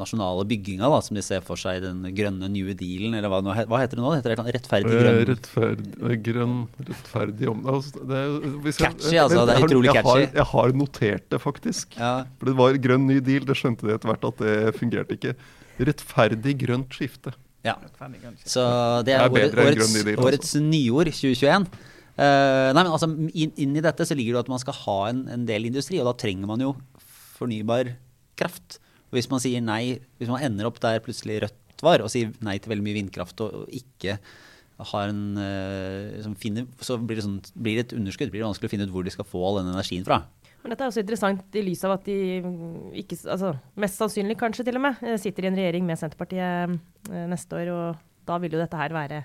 [0.00, 3.52] nasjonale bygginga da, som de ser for seg den grønne nye dealen, eller hva, nå
[3.68, 4.14] hva heter det nå?
[4.14, 6.56] Det heter det rettferdig Eh, grønn Rettferdig, grønn,
[6.88, 9.94] rettferdig om altså, det er, hvis jeg- Catchy, altså, det er jeg har- utrolig jeg
[9.94, 10.34] har, catchy.
[10.40, 11.96] jeg har notert det, faktisk.
[11.98, 12.24] Ja.
[12.38, 15.34] For det var grønn ny deal, det skjønte de etter hvert at det fungerte ikke.
[15.78, 17.34] Rettferdig grønt skifte.
[17.64, 17.74] ja.
[18.44, 20.24] Så det Det er, er året, enn årets, altså.
[20.24, 21.66] årets nyord 2021.
[22.14, 25.24] Eh, nei, men altså, inn, inn dette så ligger det at man skal ha en,
[25.34, 26.74] en del industri, og da trenger man jo
[27.34, 27.96] fornybar
[28.38, 28.78] kraft.
[29.10, 32.30] Og hvis man sier nei, hvis man ender opp der plutselig Rødt var, og sier
[32.44, 34.18] nei til veldig mye vindkraft og, og ikke
[34.74, 38.32] har en uh, som finner, Så blir det, sånn, blir det et underskudd.
[38.32, 40.24] blir det vanskelig å finne ut hvor de skal få all den energien fra.
[40.64, 42.16] Men dette er også interessant i lys av at de
[43.02, 46.78] ikke, altså, mest sannsynlig kanskje til og med, eh, sitter i en regjering med Senterpartiet
[47.30, 49.20] neste år, og da vil jo dette her være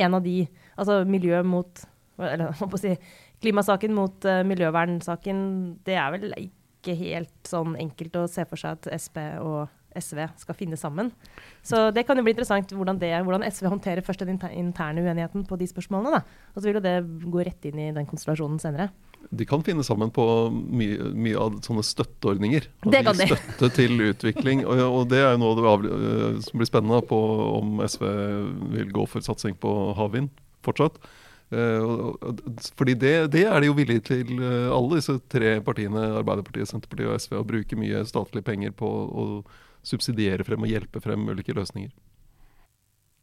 [0.00, 0.42] en av de
[0.80, 1.82] Altså miljø mot
[2.26, 2.94] Eller hva må si
[3.40, 5.44] Klimasaken mot uh, miljøvernsaken,
[5.86, 10.22] det er vel ikke helt sånn enkelt å se for seg at Sp og SV
[10.38, 11.10] skal finne sammen.
[11.66, 15.46] Så det kan jo bli interessant hvordan, det, hvordan SV håndterer først den interne uenigheten
[15.48, 16.20] på de spørsmålene.
[16.20, 16.50] Da.
[16.54, 18.90] Og så vil jo det gå rett inn i den konstellasjonen senere.
[19.30, 22.68] De kan finne sammen på mye, mye av sånne støtteordninger.
[22.86, 23.28] Det kan de.
[23.28, 24.64] Støtte til utvikling.
[24.64, 27.18] Og, og det er jo noe øh, som blir spennende på
[27.58, 28.06] om SV
[28.76, 30.32] vil gå for satsing på havvind
[30.64, 30.96] fortsatt.
[31.50, 31.82] Eh,
[32.78, 37.10] fordi det, det er de jo villige til, eh, alle disse tre partiene, Arbeiderpartiet, Senterpartiet
[37.10, 39.26] og SV, å bruke mye statlige penger på å
[39.82, 41.90] subsidiere frem og hjelpe frem ulike løsninger.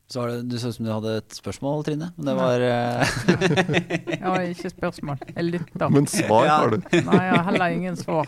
[0.07, 2.07] Så det, Du så ut som du hadde et spørsmål, Trine.
[2.15, 2.61] Men det var
[4.21, 5.17] Ja, Jeg ikke spørsmål.
[5.35, 5.89] Jeg lytter.
[5.91, 6.53] Men svar Ja.
[6.61, 6.77] har du.
[7.09, 8.27] Nei, jeg har heller ingen svar.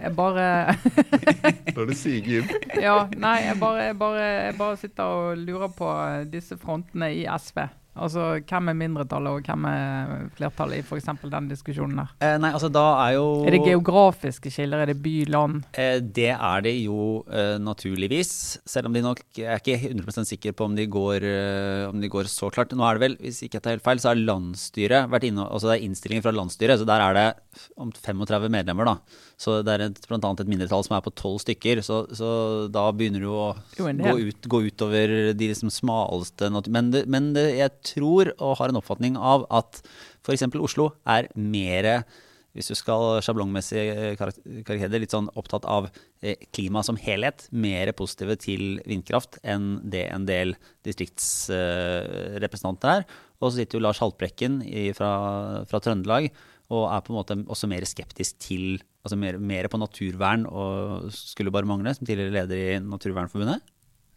[0.00, 0.46] Jeg bare
[1.74, 2.48] Da er det sige inn.
[2.80, 5.90] Ja, nei, jeg bare, jeg bare, jeg bare sitter og lurer på
[6.32, 7.60] disse frontene i SV.
[7.98, 11.08] Altså, Hvem er mindretallet, og hvem er flertallet i f.eks.
[11.28, 12.12] den diskusjonen der?
[12.24, 14.84] eh, Nei, altså da er jo Er det geografiske skiller?
[14.84, 15.62] Er det by, land?
[15.74, 18.32] Eh, Det er det jo eh, naturligvis,
[18.68, 22.00] selv om de nok jeg er ikke 100 sikker på om de, går, eh, om
[22.00, 22.72] de går så klart.
[22.76, 25.46] Nå er det vel, hvis ikke jeg tar helt feil, så har landsstyret vært inne,
[25.46, 27.26] altså det er innstillingen fra landsstyret, så der er det
[27.78, 28.96] om 35 medlemmer, da.
[29.38, 32.30] Så det er et, blant annet et mindretall som er på 12 stykker, så, så
[32.74, 37.04] da begynner det jo å Jo, gå, ut, gå utover de liksom smaleste Men, det,
[37.10, 39.70] men det, jeg tror og har en oppfatning av at
[40.24, 40.44] f.eks.
[40.58, 42.04] Oslo er mer
[42.56, 43.82] hvis du skal sjablongmessig
[44.18, 45.82] karakterisere det, litt sånn opptatt av
[46.24, 50.56] eh, klima som helhet, mer positive til vindkraft enn det en del
[50.88, 53.02] distriktsrepresentanter er.
[53.38, 54.54] Og så sitter jo Lars Haltbrekken
[54.98, 55.10] fra,
[55.70, 56.24] fra Trøndelag
[56.74, 58.64] og er på en måte også mer skeptisk til
[59.06, 63.62] Altså mer, mer på naturvern og skulle bare mangle, som tidligere leder i Naturvernforbundet.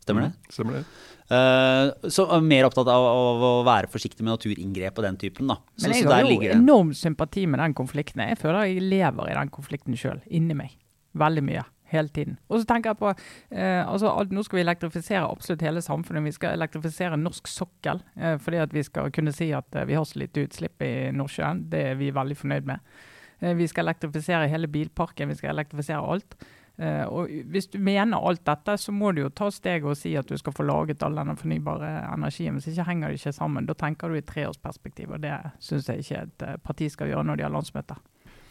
[0.02, 0.32] Stemmer det?
[0.34, 0.86] Mm, Stemmer det.
[1.32, 5.52] Uh, så er mer opptatt av, av å være forsiktig med naturinngrep og den typen.
[5.54, 5.60] da.
[5.76, 8.26] Så, Men jeg så har jo enorm sympati med den konflikten.
[8.28, 10.74] Jeg føler jeg lever i den konflikten sjøl, inni meg.
[11.18, 11.68] Veldig mye.
[11.92, 12.38] Hele tiden.
[12.48, 16.24] Og så tenker jeg på eh, altså, alt, Nå skal vi elektrifisere absolutt hele samfunnet.
[16.24, 18.00] Vi skal elektrifisere norsk sokkel.
[18.16, 20.94] Eh, fordi at vi skal kunne si at eh, vi har så lite utslipp i
[21.12, 21.66] Nordsjøen.
[21.74, 22.96] Det er vi veldig fornøyd med.
[23.42, 25.34] Eh, vi skal elektrifisere hele bilparken.
[25.34, 26.38] Vi skal elektrifisere alt.
[26.82, 30.15] Eh, og Hvis du mener alt dette, så må du jo ta steget og si
[30.17, 32.58] at du skal få laget all denne fornybare energien.
[32.58, 33.67] Hvis ikke henger det ikke sammen.
[33.70, 37.28] Da tenker du i treårsperspektiv, og det syns jeg ikke et eh, parti skal gjøre
[37.30, 38.00] når de har landsmøte.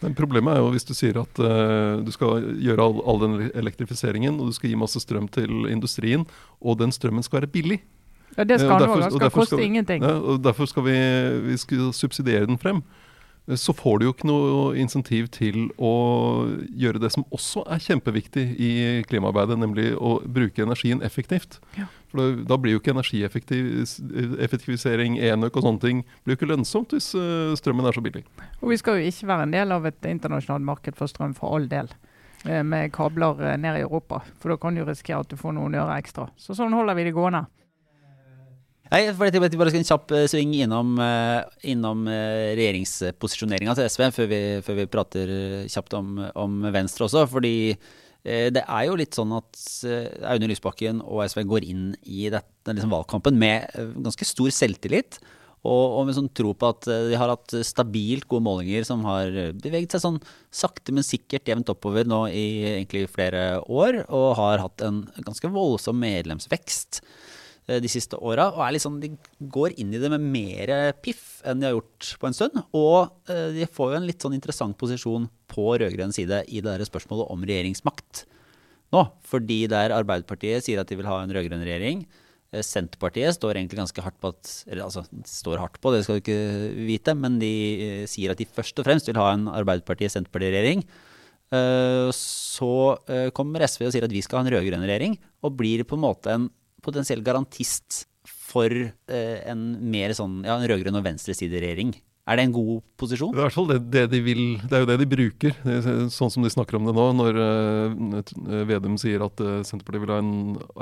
[0.01, 3.51] Men problemet er jo hvis du sier at uh, du skal gjøre all, all den
[3.53, 6.25] elektrifiseringen, og du skal gi masse strøm til industrien,
[6.57, 7.83] og den strømmen skal være billig.
[8.39, 9.03] Ja, Det skal den òg.
[9.03, 10.07] Den skal koste ingenting.
[10.07, 10.97] Ja, og derfor skal vi,
[11.51, 12.81] vi skal subsidiere den frem.
[13.57, 15.93] Så får du jo ikke noe insentiv til å
[16.77, 18.71] gjøre det som også er kjempeviktig i
[19.09, 21.59] klimaarbeidet, nemlig å bruke energien effektivt.
[21.79, 21.87] Ja.
[22.11, 26.91] For da, da blir jo ikke energieffektivisering, enøk og sånne ting blir jo ikke lønnsomt
[26.95, 28.25] hvis eh, strømmen er så billig.
[28.61, 31.47] Og vi skal jo ikke være en del av et internasjonalt marked for strøm for
[31.57, 31.89] all del.
[32.47, 34.17] eh, Med kabler eh, ned i Europa.
[34.41, 36.25] For da kan du risikere at du får noen øre ekstra.
[36.41, 37.43] Så sånn holder vi det gående.
[38.91, 43.77] Nei, for jeg tenkte bare skal en kjapp eh, sving innom, eh, innom eh, regjeringsposisjoneringa
[43.79, 45.33] til SV, før vi, før vi prater
[45.71, 47.23] kjapt om, om Venstre også.
[47.31, 47.55] Fordi
[48.21, 49.57] det er jo litt sånn at
[50.29, 53.71] Aune Lysbakken og SV går inn i dette, liksom valgkampen med
[54.05, 55.17] ganske stor selvtillit.
[55.63, 59.33] Og, og med sånn tro på at de har hatt stabilt gode målinger som har
[59.57, 60.21] beveget seg sånn
[60.53, 64.03] sakte, men sikkert jevnt oppover nå i egentlig flere år.
[64.13, 67.01] Og har hatt en ganske voldsom medlemsvekst
[67.67, 68.49] de siste åra.
[68.55, 69.13] Og er sånn, de
[69.53, 72.63] går inn i det med mer piff enn de har gjort på en stund.
[72.77, 76.71] Og eh, de får jo en litt sånn interessant posisjon på rød-grønn side i det
[76.71, 78.25] der spørsmålet om regjeringsmakt
[78.95, 79.05] nå.
[79.27, 82.05] Fordi der Arbeiderpartiet sier at de vil ha en rød-grønn regjering,
[82.51, 84.51] Eh, Senterpartiet står egentlig ganske hardt på at
[84.83, 86.41] altså, står hardt på, det skal du ikke
[86.89, 87.53] vite, men de
[87.87, 90.83] eh, sier at de først og fremst vil ha en Arbeiderparti-Senterparti-regjering.
[91.55, 92.73] Eh, Så
[93.11, 95.99] eh, kommer SV og sier at vi skal ha en rød-grønn regjering, og blir på
[95.99, 96.51] en måte en
[96.85, 101.95] potensiell garantist for eh, en mer sånn ja, en rød-grønn og venstresideregjering.
[102.31, 103.33] Er det en god posisjon?
[103.35, 105.55] Det er i hvert fall det, det de vil, det er jo det de bruker.
[105.65, 110.05] Det sånn som de snakker om det nå, når uh, Vedum sier at uh, Senterpartiet
[110.05, 110.35] vil ha en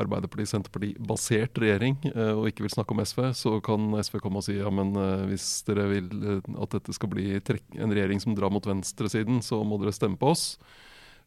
[0.02, 4.58] Arbeiderparti-Senterparti-basert regjering, uh, og ikke vil snakke om SV, så kan SV komme og si
[4.58, 4.92] ja, men
[5.30, 9.80] hvis dere vil at dette skal bli en regjering som drar mot venstresiden, så må
[9.80, 10.50] dere stemme på oss.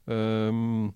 [0.05, 0.91] Um,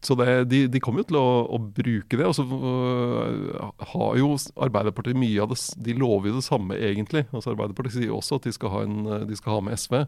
[0.00, 2.26] så det, de, de kommer jo til å, å bruke det.
[2.28, 4.30] Og så øh, har jo
[4.68, 7.24] Arbeiderpartiet mye av det De lover jo det samme, egentlig.
[7.32, 10.02] Altså Arbeiderpartiet sier også at de skal ha, en, øh, de skal ha med SV.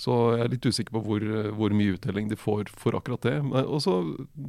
[0.00, 3.26] Så jeg er litt usikker på hvor, øh, hvor mye uttelling de får for akkurat
[3.26, 3.36] det.
[3.64, 3.98] Og så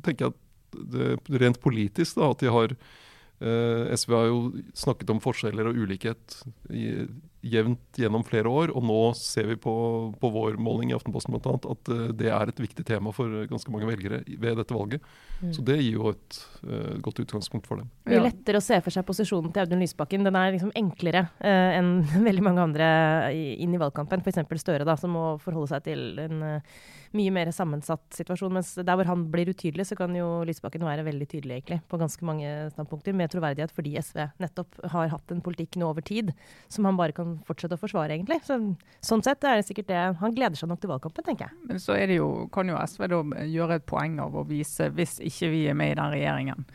[0.05, 4.41] tenker jeg at det, rent politisk, da, at de har øh, SV har jo
[4.77, 7.07] snakket om forskjeller og ulikhet i,
[7.51, 9.73] jevnt gjennom flere år, og nå ser vi på,
[10.19, 13.31] på vår måling i Aftenposten blant annet, at eh, det er et viktig tema for
[13.31, 15.05] eh, ganske mange velgere ved dette valget.
[15.41, 15.53] Mm.
[15.55, 17.89] Så det gir jo et uh, godt utgangspunkt for dem.
[18.07, 20.25] Det blir lettere å se for seg posisjonen til Audun Lysbakken.
[20.25, 21.91] Den er liksom enklere uh, enn
[22.29, 22.87] veldig mange andre
[23.35, 24.25] inn i valgkampen.
[24.25, 24.41] F.eks.
[24.57, 26.79] Støre, da, som må forholde seg til en uh,
[27.15, 28.55] mye mer sammensatt situasjon.
[28.57, 31.99] Mens der hvor han blir utydelig, så kan jo Lysbakken være veldig tydelig egentlig, på
[32.01, 36.33] ganske mange standpunkter, med troverdighet fordi SV nettopp har hatt en politikk nå over tid
[36.73, 38.39] som han bare kan fortsette å forsvare, egentlig.
[38.47, 38.57] Så,
[39.05, 40.01] sånn sett er det sikkert det.
[40.21, 41.61] Han gleder seg nok til valgkampen, tenker jeg.
[41.69, 44.91] Men så er det jo, kan jo SV da gjøre et poeng av å vise,
[44.97, 46.69] hvis ikke vi er med i den regjeringen,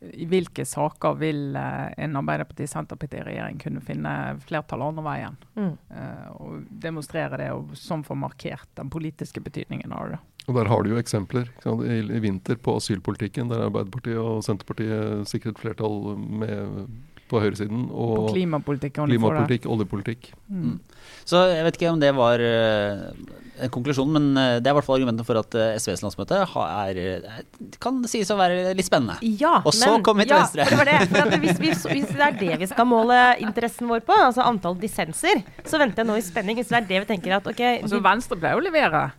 [0.00, 5.36] i hvilke saker vil eh, en Arbeiderparti-Senterparti-regjering kunne finne flertall andre veien?
[5.54, 5.70] Mm.
[5.94, 10.20] Eh, og demonstrere det, og sånn få markert den politiske betydningen av det.
[10.48, 11.50] Og der har du jo eksempler
[11.86, 16.88] i, i vinter på asylpolitikken, der Arbeiderpartiet og Senterpartiet sikret flertall med,
[17.30, 17.86] på høyresiden.
[17.90, 18.96] På Og klimapolitikk.
[18.98, 19.14] få det.
[19.14, 20.32] klimapolitikk, oljepolitikk.
[20.50, 20.80] Mm.
[21.28, 23.04] Så jeg vet ikke om det var eh,
[23.64, 26.40] en konklusjon, men eh, det er i hvert fall argumentet for at eh, SVs landsmøte
[26.40, 27.00] er,
[27.82, 29.18] kan sies å være litt spennende.
[29.40, 30.66] Ja, Og så kom vi til ja, venstre.
[30.70, 30.98] Det var det.
[31.12, 34.46] For at hvis, vi, hvis det er det vi skal måle interessen vår på, altså
[34.46, 36.60] antall dissenser, så venter jeg nå i spenning.
[36.60, 39.10] Hvis det er det vi tenker at ok Altså, Venstre pleier å levere.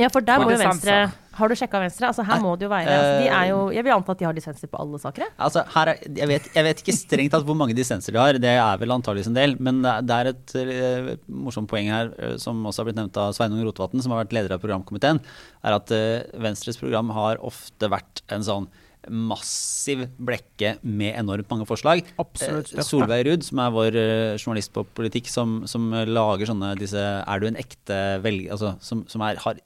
[0.00, 0.58] Ja, for der må jo.
[0.60, 2.10] Venstre Har du sjekka Venstre?
[2.10, 2.44] Altså Her Nei.
[2.44, 4.36] må det jo være altså, De er jo Eh, Jeg vil anta at de har
[4.36, 5.24] dissenser på alle saker.
[5.40, 8.38] Altså, her er, jeg, vet, jeg vet ikke strengt tatt hvor mange dissenser de har,
[8.40, 9.56] det er vel antageligvis en del.
[9.60, 13.16] Men det er- er et eh, morsomt poeng her, eh, som også har blitt nevnt
[13.16, 15.20] av Sveinung Rotevatn, som har vært leder av programkomiteen,
[15.64, 15.88] er at
[16.36, 18.68] Venstres program har ofte vært en sånn
[19.08, 22.02] massiv blekke med enormt mange forslag.
[22.20, 22.72] Absolutt.
[22.84, 23.96] Solveig Ruud, som er vår
[24.40, 28.52] journalist på politikk, som, som lager sånne disse Er du en ekte velger...
[28.52, 29.60] Altså, som, som er, har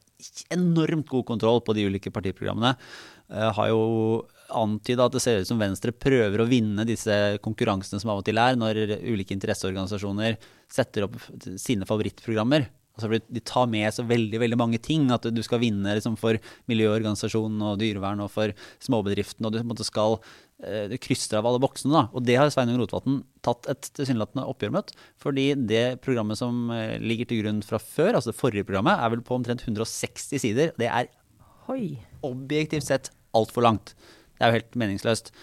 [0.54, 2.74] enormt god kontroll på de ulike partiprogrammene,
[3.30, 3.82] eh, har jo
[4.54, 8.26] antyda at det ser ut som Venstre prøver å vinne disse konkurransene som av og
[8.28, 10.36] til er, når ulike interesseorganisasjoner
[10.70, 11.16] setter opp
[11.60, 12.68] sine favorittprogrammer.
[12.94, 15.08] Altså De tar med så veldig veldig mange ting.
[15.14, 16.38] At du skal vinne liksom for
[16.70, 18.54] miljøorganisasjonen og dyrevern og for
[18.84, 19.46] småbedriften.
[19.46, 20.18] Og du måte skal
[20.62, 21.94] eh, du krysser av alle boksene.
[21.96, 22.04] da.
[22.14, 24.94] Og det har Sveinung Rotevatn tatt et tilsynelatende oppgjør med.
[25.22, 29.14] Fordi det programmet som eh, ligger til grunn fra før, altså det forrige programmet, er
[29.16, 30.72] vel på omtrent 160 sider.
[30.78, 31.10] Det er
[31.66, 31.98] Hoi.
[32.22, 33.96] objektivt sett altfor langt.
[34.38, 35.34] Det er jo helt meningsløst.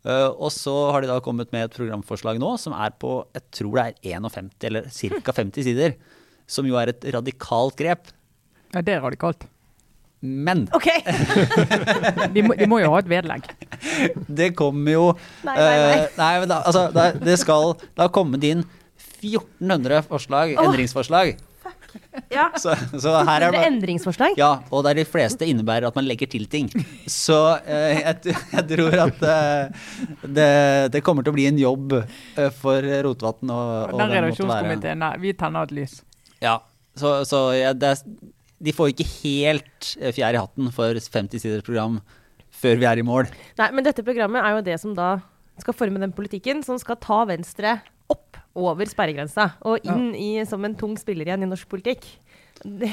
[0.00, 3.42] Uh, og så har de da kommet med et programforslag nå som er på jeg
[3.52, 5.34] tror det er 51 eller ca.
[5.42, 5.98] 50 sider.
[6.50, 8.10] Som jo er et radikalt grep.
[8.74, 9.46] Ja, det er radikalt.
[10.20, 10.88] Men OK!
[12.34, 13.46] De må, de må jo ha et vedlegg.
[14.28, 15.04] det kommer jo
[15.46, 15.94] Nei, nei, nei.
[15.96, 18.66] Uh, nei men da, altså, det, det skal da komme inn
[19.20, 20.66] 1400 forslag, oh.
[20.66, 21.38] endringsforslag.
[22.30, 22.50] Ja.
[22.56, 24.36] Så, så her er Det det endringsforslag?
[24.38, 26.68] Ja, og der de fleste innebærer at man legger til ting.
[27.10, 29.88] Så eh, jeg, jeg tror at eh,
[30.22, 30.52] det,
[30.94, 33.50] det kommer til å bli en jobb eh, for Rotevatn.
[33.50, 36.00] Og, og Den redaksjonskomiteen, vi tenner et lys.
[36.42, 36.58] Ja,
[36.98, 41.40] så, så ja, det, er- de får ikke helt eh, fjær i hatten for 50
[41.40, 42.00] siders program
[42.60, 43.28] før vi er i mål.
[43.60, 45.14] Nei, men dette programmet er jo det som da
[45.60, 47.78] skal forme den politikken som skal ta Venstre
[48.10, 52.04] opp over sperregrensa og inn i, som en tung spiller igjen i norsk politikk.
[52.64, 52.90] Det,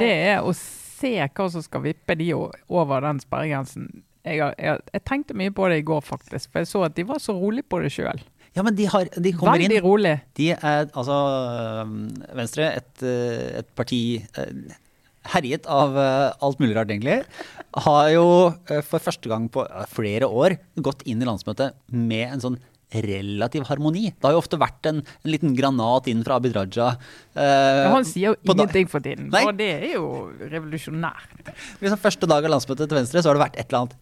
[0.00, 3.90] Det er å se hva som skal vippe de over den sperregrensen.
[4.26, 7.04] Jeg, jeg, jeg tenkte mye på det i går, faktisk, for jeg så at de
[7.08, 8.20] var så rolig på det sjøl.
[8.56, 9.84] Ja, men de, har, de kommer Veldig inn.
[9.84, 10.14] rolig.
[10.38, 11.18] De er altså
[12.34, 14.00] Venstre, et, øh, et parti
[14.38, 14.72] øh,
[15.34, 17.20] herjet av øh, alt mulig rart, egentlig,
[17.86, 22.26] har jo øh, for første gang på øh, flere år gått inn i landsmøtet med
[22.34, 22.58] en sånn
[22.90, 24.08] relativ harmoni.
[24.10, 26.88] Det har jo ofte vært en, en liten granat inn fra Abid Raja.
[27.38, 29.44] Eh, han sier jo ingenting for tiden, Nei.
[29.46, 30.08] og det er jo
[30.40, 31.52] revolusjonært.
[31.84, 34.00] Liksom første dag av landsmøtet til Venstre, så har det vært et eller annet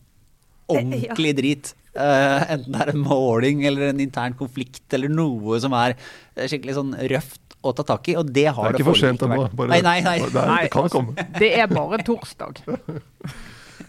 [0.72, 1.74] ordentlig drit.
[1.98, 6.46] Eh, enten det er en måling eller en intern konflikt eller noe som er eh,
[6.46, 9.00] skikkelig sånn røft å ta tak i, og det har Det er det, ikke for
[9.00, 9.44] sent ennå.
[9.66, 10.18] Nei, nei, nei.
[10.22, 11.28] Det, er, det kan altså, komme.
[11.38, 12.62] Det er bare torsdag.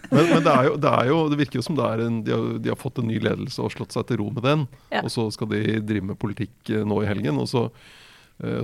[0.10, 2.16] Men, men det, er jo, det, er jo, det virker jo som det er en,
[2.26, 4.64] de, har, de har fått en ny ledelse og slått seg til ro med den.
[4.90, 5.04] Ja.
[5.06, 7.38] Og så skal de drive med politikk eh, nå i helgen.
[7.38, 7.68] Og så,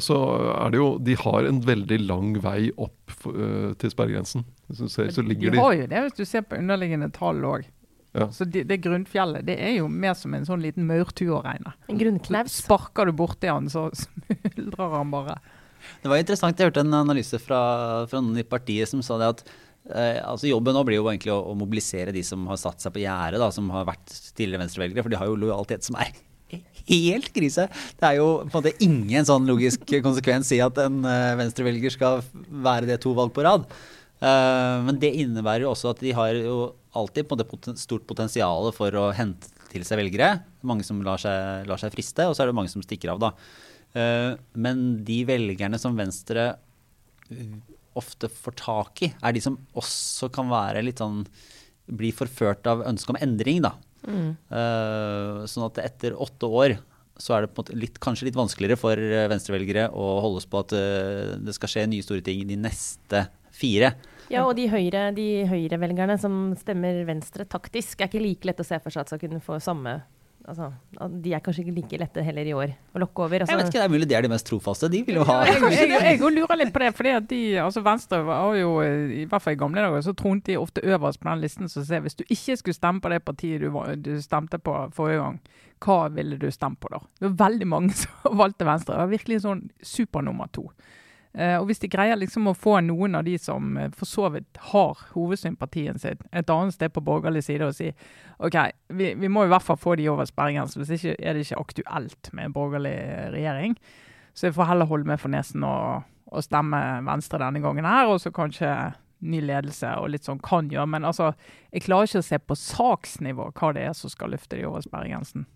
[0.01, 0.17] så
[0.55, 4.47] er det jo De har en veldig lang vei opp til sperregrensen.
[4.65, 7.11] Hvis du ser, så De ligger de har jo det hvis du ser på underliggende
[7.13, 7.69] tall òg.
[8.15, 8.29] Ja.
[8.31, 11.75] Så det, det grunnfjellet det er jo mer som en sånn liten maurtue å regne.
[11.91, 12.61] En grunnknaus.
[12.63, 15.37] Sparker du borti han, så smuldrer han bare.
[16.01, 17.59] Det var interessant, jeg hørte en analyse fra,
[18.09, 19.43] fra noen i partiet som sa det at
[19.91, 22.95] eh, altså jobben nå blir jo egentlig å, å mobilisere de som har satt seg
[22.95, 26.13] på gjerdet, som har vært tidligere venstrevelgere, for de har jo lojalitet som er
[26.89, 27.67] helt krise.
[27.99, 31.97] Det er jo på en måte ingen sånn logisk konsekvens i at en eh, venstrevelger
[31.97, 32.23] skal
[32.65, 33.67] være det to valg på rad.
[34.23, 38.71] Eh, men det innebærer jo også at de har jo alltid på måte stort potensial
[38.75, 40.39] for å hente til seg velgere.
[40.65, 43.23] Mange som lar seg, lar seg friste, og så er det mange som stikker av,
[43.23, 43.33] da.
[43.95, 47.57] Eh, men de velgerne som Venstre uh,
[47.95, 51.23] ofte får tak i, er de som også kan være litt sånn
[51.85, 53.75] Bli forført av ønsket om endring, da.
[54.09, 54.31] Mm.
[54.57, 56.73] Eh, sånn at etter åtte år
[57.21, 61.35] så er det litt, kanskje litt vanskeligere for eh, venstrevelgere å holdes på at eh,
[61.39, 63.25] det skal skje nye store ting de neste
[63.55, 63.93] fire.
[64.31, 68.67] Ja, og de høyre, de høyrevelgerne som stemmer venstre taktisk, er ikke like lett å
[68.67, 69.99] se for seg at skal kunne få samme
[70.45, 70.67] Altså,
[71.23, 73.41] de er kanskje ikke like lette heller i år å lokke over.
[73.41, 74.89] Altså, Jeg vet ikke, Det er mulig det er de mest trofaste.
[74.93, 77.41] De vil jo ha Jeg, jeg, jeg, jeg lurer litt på det, fordi at de,
[77.63, 81.23] altså Venstre var jo, i hvert fall i gamle dager, så tronte de ofte øverst
[81.23, 83.71] på den listen som ser hvis du ikke skulle stemme på det partiet du,
[84.05, 85.41] du stemte på forrige gang,
[85.81, 87.01] hva ville du stemt på da?
[87.19, 88.93] Det var veldig mange som valgte Venstre.
[88.93, 90.67] Det var virkelig sånn sånn supernummer to.
[91.35, 94.29] Eh, og hvis de greier liksom å få noen av de som eh, for så
[94.31, 97.89] vidt har hovedsympatien sin et annet sted på borgerlig side og si
[98.39, 98.55] OK,
[98.95, 101.59] vi, vi må i hvert fall få de over sperregrensen, hvis ikke er det ikke
[101.59, 102.95] aktuelt med en borgerlig
[103.35, 103.75] regjering.
[104.35, 108.11] Så jeg får heller holde meg for nesen og, og stemme Venstre denne gangen her,
[108.11, 108.71] og så kanskje
[109.25, 110.87] ny ledelse og litt sånn kan gjøre.
[110.91, 111.33] Men altså,
[111.71, 114.83] jeg klarer ikke å se på saksnivå hva det er som skal løfte de over
[114.83, 115.47] sperregrensen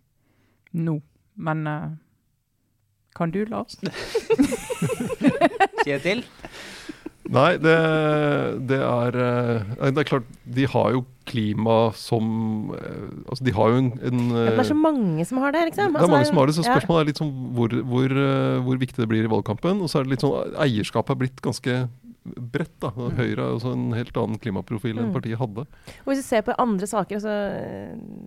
[0.76, 1.00] nå.
[1.39, 1.89] Men eh,
[3.15, 3.80] kan du, Lars?
[5.86, 6.24] Kjetil.
[7.30, 7.74] Nei, det,
[8.72, 13.70] det er eh, Det er klart, de har jo klima som eh, Altså, de har
[13.70, 15.94] jo en, en det er så mange som har det, liksom.
[15.94, 16.74] Det er mange som har det, så ja.
[16.74, 19.84] spørsmålet er litt sånn hvor, hvor, eh, hvor viktig det blir i valgkampen.
[19.86, 21.76] Og så er det litt sånn eierskapet er blitt ganske
[22.50, 22.74] bredt.
[22.82, 22.89] da.
[22.98, 25.13] Høyre er også en helt annen klimaprofil enn Mm.
[25.20, 25.68] partiet hadde.
[26.02, 27.36] Og hvis du ser på andre saker altså,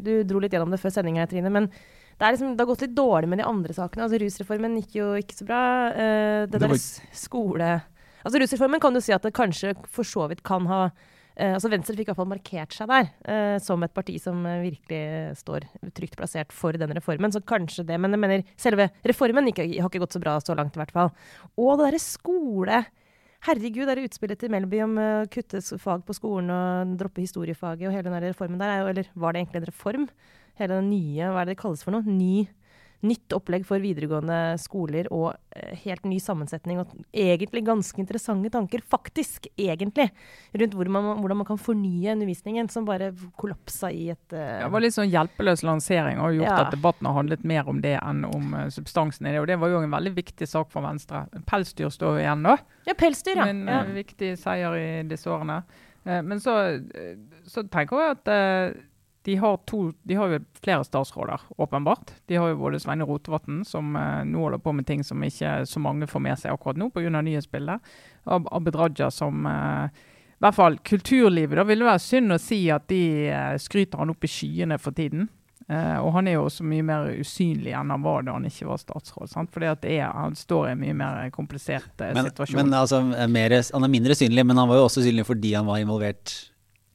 [0.02, 1.50] Du dro litt gjennom det før sendinga, Trine.
[1.50, 1.68] men
[2.18, 4.06] det, er liksom, det har gått litt dårlig med de andre sakene.
[4.06, 5.62] altså Rusreformen gikk jo ikke så bra.
[5.92, 7.72] Uh, det Det var- der skole
[8.22, 11.70] Altså Rusreformen kan du si at det kanskje for så vidt kan ha uh, altså
[11.70, 15.66] Venstre fikk i hvert fall markert seg der uh, som et parti som virkelig står
[15.92, 17.32] trygt plassert for den reformen.
[17.32, 20.54] Så kanskje det, Men jeg mener selve reformen ikke, har ikke gått så bra så
[20.54, 21.10] langt, i hvert fall.
[21.58, 22.84] Og det derre skole
[23.42, 27.96] Herregud, det utspillet til Melby om å kutte fag på skolen og droppe historiefaget og
[27.96, 30.04] hele den reformen der, er jo, eller var det egentlig en reform?
[30.60, 32.04] Hele den nye, hva er det det kalles for noe?
[32.04, 32.44] Ny,
[33.02, 38.84] nytt opplegg for videregående skoler og eh, helt ny sammensetning og egentlig ganske interessante tanker,
[38.86, 40.06] faktisk, egentlig,
[40.54, 43.10] rundt hvor man, hvordan man kan fornye undervisningen som bare
[43.40, 46.60] kollapsa i et uh, Det var litt sånn hjelpeløs lansering og gjort Ja.
[46.66, 49.42] at debatten har handlet mer om det enn om uh, substansen i det.
[49.42, 51.24] Og det var jo en veldig viktig sak for Venstre.
[51.48, 52.54] Pelsdyr står jo igjen nå.
[52.86, 53.50] Ja, pelsdyr, ja.
[53.50, 53.82] En ja.
[53.98, 55.62] viktig seier i disse årene.
[56.02, 56.52] Men så,
[57.46, 58.30] så tenker jeg at
[59.24, 62.10] de har, to, de har jo flere statsråder, åpenbart.
[62.26, 65.60] De har jo både Sveine Rotevatn, som eh, nå holder på med ting som ikke
[65.68, 67.20] så mange får med seg akkurat nå pga.
[67.22, 67.92] nyhetsbildet.
[68.34, 71.54] Og Abid Raja som eh, i hvert fall kulturlivet.
[71.58, 74.80] Da ville det være synd å si at de eh, skryter han opp i skyene
[74.82, 75.30] for tiden.
[75.72, 78.80] Og han er jo også mye mer usynlig enn han var da han ikke var
[78.82, 79.30] statsråd.
[79.30, 79.48] Sant?
[79.54, 82.58] Fordi at det er, han står i en mye mer komplisert Men, situasjon.
[82.58, 82.98] men altså,
[83.30, 86.34] mer, han er mindre synlig, men han var jo også synlig fordi han var involvert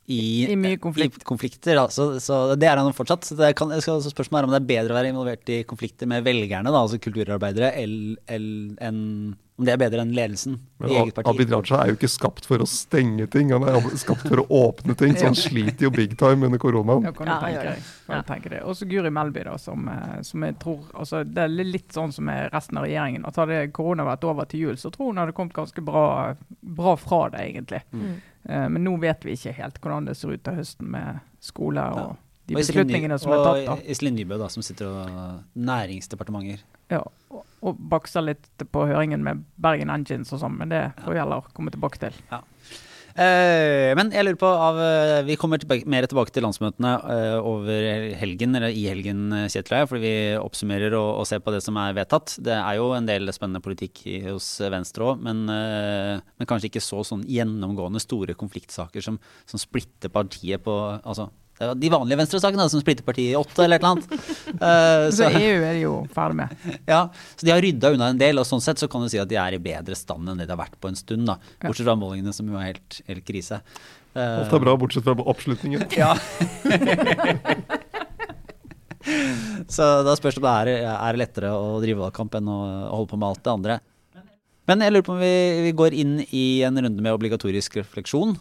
[0.08, 1.22] i, I mye konflikt.
[1.22, 1.76] i konflikter.
[1.76, 1.90] Da.
[1.92, 3.28] Så, så det er han fortsatt.
[3.28, 5.64] Så det kan, skal så spørsmålet er om det er bedre å være involvert i
[5.68, 10.98] konflikter med velgerne, da, altså kulturarbeidere, enn om det er bedre enn ledelsen Men i
[11.00, 11.32] eget parti.
[11.32, 14.46] Abid Raja er jo ikke skapt for å stenge ting, han er skapt for å
[14.54, 15.16] åpne ting.
[15.18, 17.08] Så han sliter jo big time under koronaen.
[17.08, 17.88] Ja, kan du Ja, han tenke deg.
[18.06, 18.20] Ja.
[18.22, 18.92] du tenke deg.
[18.92, 22.54] Guri Melby, da, som, eh, som jeg tror altså, Det er litt sånn som med
[22.54, 23.26] resten av regjeringen.
[23.26, 26.96] At Hadde korona vært over til jul, så tror hun hadde kommet ganske bra, bra
[27.02, 27.82] fra det, egentlig.
[27.92, 28.22] Mm.
[28.48, 31.84] Eh, men nå vet vi ikke helt hvordan det ser ut til høsten med skole
[31.92, 32.08] og Ja.
[32.48, 33.66] de beslutningene som er tatt.
[33.66, 33.72] da.
[33.74, 36.62] Og Iselin Nybø, da, som sitter og Næringsdepartementer.
[36.90, 41.12] Ja, og, og bakser litt på høringen med Bergen Engines og sånn, men det får
[41.14, 42.14] vi heller komme tilbake til.
[42.32, 42.40] Eh,
[43.18, 48.14] men jeg lurer på av, eh, Vi kommer tilbake, mer tilbake til landsmøtene eh, over
[48.20, 51.64] helgen, eller i helgen, eh, Kjetil og fordi vi oppsummerer og, og ser på det
[51.66, 52.38] som er vedtatt.
[52.44, 56.84] Det er jo en del spennende politikk hos Venstre òg, men, eh, men kanskje ikke
[56.84, 59.18] så sånn gjennomgående store konfliktsaker som,
[59.50, 63.80] som splitter partiet på altså, det de vanlige venstresakene som splitter partiet i åtte, eller
[63.80, 64.10] et eller annet.
[64.62, 66.66] Uh, Så så, EU er de jo ferdig med.
[66.94, 67.02] ja,
[67.36, 69.30] så de har rydda unna en del, og sånn sett så kan du si at
[69.32, 71.26] de er i bedre stand enn det de har vært på en stund.
[71.30, 73.62] da, Bortsett fra målingene, som jo er helt, helt krise.
[74.14, 75.88] Uh, Alt er bra, bortsett fra oppslutningen.
[76.02, 76.14] ja.
[79.72, 82.60] Så da spørs det om det er, er lettere å drive valgkamp enn å
[82.92, 83.80] holde på med alt det andre.
[84.68, 88.36] Men jeg lurer på om vi, vi går inn i en runde med obligatorisk refleksjon.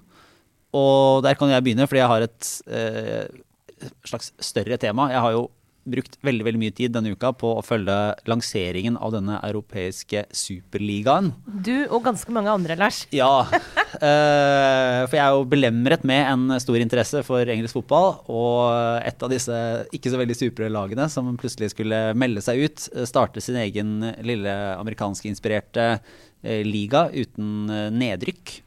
[0.77, 5.11] Og der kan jeg begynne, fordi jeg har et eh, slags større tema.
[5.13, 5.47] Jeg har jo
[5.87, 7.95] brukt veldig veldig mye tid denne uka på å følge
[8.29, 11.33] lanseringen av denne europeiske superligaen.
[11.47, 13.05] Du og ganske mange andre, Lars.
[13.15, 18.13] Ja, eh, for jeg er jo belemret med en stor interesse for engelsk fotball.
[18.27, 19.63] Og et av disse
[19.95, 24.55] ikke så veldig supre lagene som plutselig skulle melde seg ut, starte sin egen lille
[24.77, 28.61] amerikanskinspirerte eh, liga uten eh, nedrykk.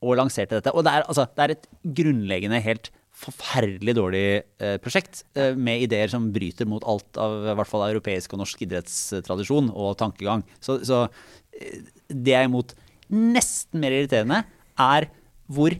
[0.00, 0.72] Og lanserte dette.
[0.72, 2.88] Og det er, altså, det er et grunnleggende helt
[3.20, 4.24] forferdelig dårlig
[4.62, 8.40] eh, prosjekt, eh, med ideer som bryter mot alt av i hvert fall europeisk og
[8.44, 10.44] norsk idrettstradisjon og tankegang.
[10.62, 11.02] Så, så
[11.58, 12.72] eh, det jeg er imot
[13.10, 14.44] nesten mer irriterende,
[14.80, 15.10] er
[15.50, 15.74] hvor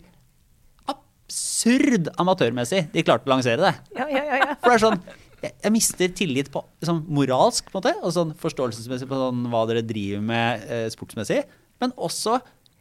[0.90, 3.74] absurd amatørmessig de klarte å lansere det.
[3.96, 4.54] Ja, ja, ja, ja.
[4.60, 5.02] For det er sånn
[5.40, 9.46] jeg, jeg mister tillit på sånn moralsk på en måte, og sånn forståelsesmessig på sånn
[9.52, 11.44] hva dere driver med eh, sportsmessig,
[11.80, 12.36] men også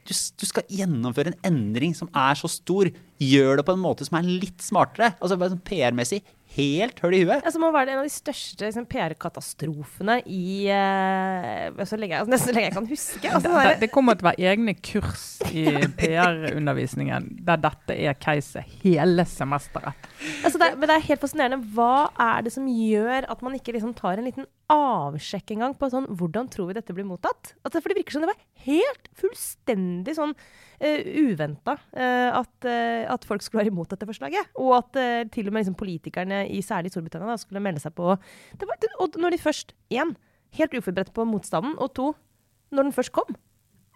[0.08, 2.90] du, du skal gjennomføre en endring som er så stor.
[3.20, 5.14] Gjør det på en måte som er litt smartere.
[5.20, 6.22] Altså sånn PR-messig
[6.56, 7.44] helt høl i huet.
[7.46, 12.18] Ja, så må det være en av de største liksom, PR-katastrofene i uh, så lenge,
[12.18, 13.24] altså, nesten så lenge jeg kan huske.
[13.30, 15.66] Altså, Det, sånn det, det kommer til å være egne kurs i
[16.00, 20.10] PR-undervisningen der dette er caset hele semesteret.
[20.44, 21.74] altså, det, men det er helt fascinerende.
[21.76, 25.72] Hva er det som gjør at man ikke liksom tar en liten avsjekk en gang
[25.78, 27.56] på sånn Hvordan tror vi dette blir mottatt?
[27.66, 30.36] Altså, for det virker som det var helt fullstendig sånn
[30.80, 34.54] uh, uventa at, uh, at folk skulle være imot dette forslaget.
[34.60, 37.96] Og at uh, til og med liksom, politikerne, i særlig Storbritannia, da, skulle melde seg
[37.98, 38.16] på.
[38.16, 40.16] Var, og når de først én,
[40.58, 42.14] helt uforberedt på motstanden, og to,
[42.74, 43.36] når den først kom,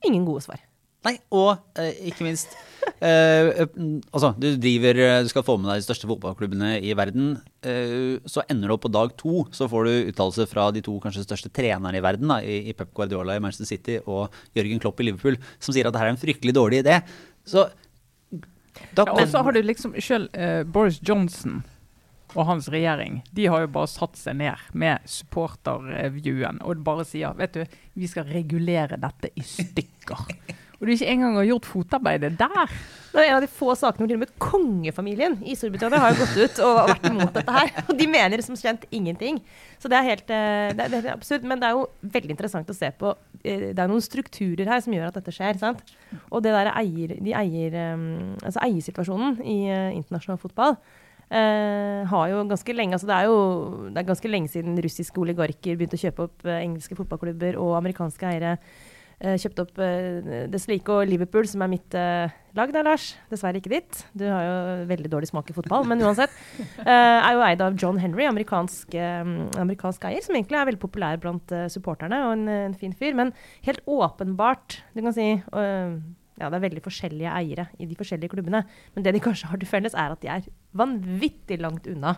[0.05, 0.61] ingen gode svar.
[1.03, 2.53] Nei, og eh, ikke minst
[3.03, 3.65] eh,
[4.13, 7.33] Altså, du driver Du skal få med deg de største fotballklubbene i verden.
[7.67, 10.95] eh, så ender du opp på dag to, så får du uttalelse fra de to
[11.03, 14.79] kanskje største trenerne i verden, da, i, i Pep Guardiola i Manchester City og Jørgen
[14.83, 17.01] Klopp i Liverpool, som sier at dette er en fryktelig dårlig idé.
[17.43, 17.67] Så
[18.95, 21.61] da Ja, og så har du liksom sjøl eh, Boris Johnson
[22.33, 27.35] og hans regjering, de har jo bare satt seg ned med supporterviewen og bare sier
[27.37, 30.25] vet du, vi skal regulere dette i stykker.
[30.83, 32.71] Og du ikke engang har gjort fotarbeidet der.
[33.13, 36.17] Det er en av de få sakene hvor til og med kongefamilien i Storbritannia har
[36.17, 37.69] gått ut og vært imot dette her.
[37.87, 39.37] Og de mener som kjent ingenting.
[39.79, 41.45] Så det er helt eh, det er, er absurd.
[41.47, 41.85] Men det er jo
[42.17, 43.13] veldig interessant å se på.
[43.45, 45.61] eh, Det er noen strukturer her som gjør at dette skjer.
[45.61, 45.85] sant?
[46.27, 48.03] Og det der eier, de eier, eh,
[48.41, 50.75] altså eiersituasjonen i internasjonal fotball
[51.33, 53.37] Uh, har jo ganske lenge altså Det er jo
[53.87, 57.71] det er ganske lenge siden russiske oligarker begynte å kjøpe opp uh, engelske fotballklubber og
[57.79, 58.51] amerikanske eiere
[59.23, 63.13] eh, kjøpte opp uh, Deslique og Liverpool, som er mitt uh, lag da, Lars.
[63.31, 64.03] Dessverre ikke ditt.
[64.13, 64.55] Du har jo
[64.91, 66.33] veldig dårlig smak i fotball, men uansett.
[66.83, 66.87] Uh,
[67.27, 71.21] er jo eid av John Henry, amerikansk, um, amerikansk eier, som egentlig er veldig populær
[71.23, 73.15] blant uh, supporterne, og en, en fin fyr.
[73.17, 73.33] Men
[73.65, 75.95] helt åpenbart, du kan si eh,
[76.39, 78.63] ja, det er veldig forskjellige eiere i de forskjellige klubbene.
[78.95, 80.47] Men det de kanskje har til felles, er at de er
[80.77, 82.15] vanvittig langt unna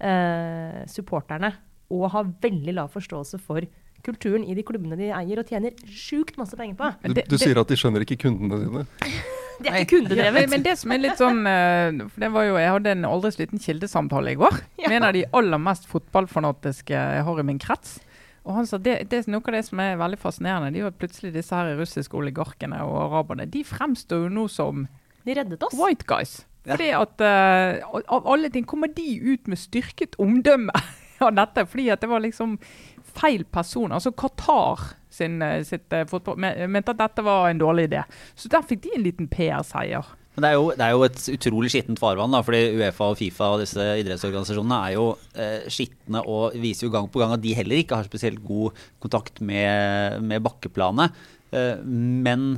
[0.00, 1.52] eh, supporterne.
[1.94, 3.66] Og har veldig lav forståelse for
[4.04, 6.90] kulturen i de klubbene de eier, og tjener sjukt masse penger på.
[7.14, 8.84] Du, du sier at de skjønner ikke kundene dine.
[9.54, 10.48] Det er ikke kundedrevet.
[10.50, 13.30] men det som er litt sånn eh, for det var jo, Jeg hadde en aldri
[13.30, 14.88] så liten kildesamtale i går Ja.
[14.90, 18.00] med en av de aller mest fotballfanatiske jeg har i min krets.
[18.44, 20.84] Og han sa det, det er Noe av det som er veldig fascinerende, de er
[20.88, 24.88] jo at plutselig disse her russiske oligarkene og araberne de fremstår jo nå som
[25.24, 25.78] De reddet oss.
[25.78, 26.34] white guys.
[26.66, 26.74] Ja.
[26.74, 30.74] Fordi at uh, Av alle ting kommer de ut med styrket omdømme
[31.24, 31.64] av dette.
[31.70, 32.58] Fordi at det var liksom
[33.16, 33.94] feil person.
[33.94, 38.04] Altså Qatar sin, eh, sitt eh, fotball mente at dette var en dårlig idé.
[38.34, 40.12] Så der fikk de en liten PR-seier.
[40.34, 43.18] Men det er, jo, det er jo et utrolig skittent farvann, da, fordi Uefa og
[43.20, 45.04] Fifa og disse idrettsorganisasjonene er jo
[45.38, 48.74] eh, skitne og viser jo gang på gang at de heller ikke har spesielt god
[49.02, 51.14] kontakt med, med bakkeplanet.
[51.54, 52.48] Eh, men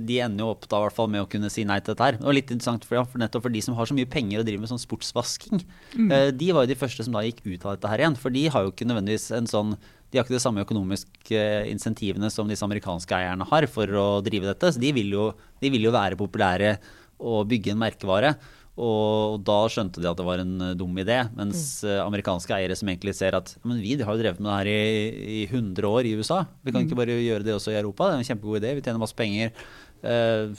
[0.00, 2.18] de ender jo opp da hvert fall med å kunne si nei til dette her.
[2.18, 4.42] Det var litt interessant for, ja, for nettopp for de som har så mye penger
[4.42, 5.62] og driver med sånn sportsvasking.
[6.10, 8.18] eh, De var jo de første som da gikk ut av dette her igjen.
[8.20, 9.74] For de har jo ikke nødvendigvis en sånn
[10.10, 14.06] de har ikke de samme økonomiske eh, insentivene som disse amerikanske eierne har for å
[14.26, 14.72] drive dette.
[14.74, 15.28] Så de vil jo,
[15.62, 16.72] de vil jo være populære
[17.20, 18.32] og bygge en merkevare.
[18.80, 21.22] Og da skjønte de at det var en eh, dum idé.
[21.36, 21.94] Mens mm.
[22.06, 25.40] amerikanske eiere som egentlig ser at men vi har jo drevet med det her i,
[25.40, 26.42] i 100 år i USA.
[26.64, 28.08] Vi kan ikke bare gjøre det også i Europa.
[28.08, 28.74] Det er en kjempegod idé.
[28.78, 29.52] Vi tjener masse penger.
[30.00, 30.54] Uh,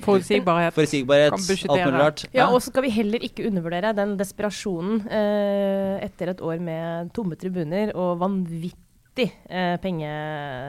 [0.00, 0.72] Forutsigbarhet.
[0.72, 2.22] forutsigbarhet, alt mulig rart.
[2.32, 7.12] Ja, og så skal vi heller ikke undervurdere den desperasjonen uh, etter et år med
[7.16, 10.08] tomme tribuner og vanvittig uh, penge...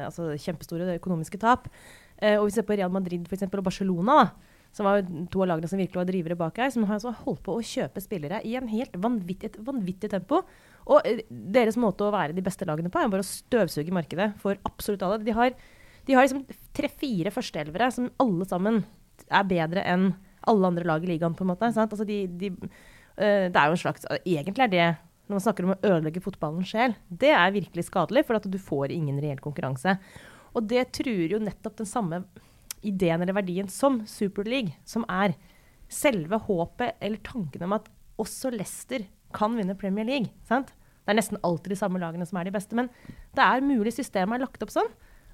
[0.08, 1.72] Altså kjempestore økonomiske tap.
[2.18, 4.47] Eh, og vi ser på Real Madrid for eksempel, og Barcelona, da,
[4.78, 5.02] som var
[5.34, 7.64] to av lagene som virkelig var drivere bak her, som har altså holdt på å
[7.66, 10.44] kjøpe spillere i en helt vanvittig, et vanvittig tempo.
[10.86, 14.30] Og eh, deres måte å være de beste lagene på er bare å støvsuge markedet
[14.44, 15.18] for absolutt alle.
[15.26, 15.58] De har,
[16.06, 16.46] de har liksom
[16.78, 18.84] tre-fire førsteelvere som alle sammen
[19.26, 20.12] er bedre enn
[20.48, 21.74] alle andre lag i ligaen, på en måte.
[21.74, 22.54] Altså de, de,
[23.18, 24.90] eh, det er jo en slags Egentlig er det,
[25.28, 28.60] når man snakker om å ødelegge fotballens sjel, det er virkelig skadelig, for at du
[28.62, 29.98] får ingen reell konkurranse.
[30.54, 32.22] Og det truer jo nettopp den samme
[32.88, 35.36] ideen eller verdien som Superleague, som er
[35.92, 37.88] selve håpet eller tanken om at
[38.20, 40.32] også Leicester kan vinne Premier League.
[40.48, 40.74] Sant?
[41.08, 42.90] Det er nesten alltid de samme lagene som er de beste, men
[43.38, 44.90] det er mulig systemet er lagt opp sånn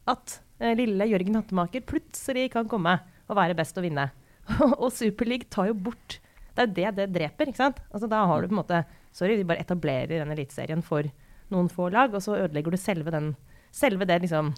[0.10, 2.98] at eh, lille Jørgen Hattemaker plutselig kan komme
[3.30, 4.10] og være best og vinne.
[4.84, 6.20] og Superleague tar jo bort
[6.54, 7.80] Det er jo det det dreper, ikke sant?
[7.90, 8.84] Altså, da har du på en måte
[9.14, 11.08] Sorry, de bare etablerer den eliteserien for
[11.54, 13.34] noen få lag, og så ødelegger du selve den
[13.74, 14.52] Selve det liksom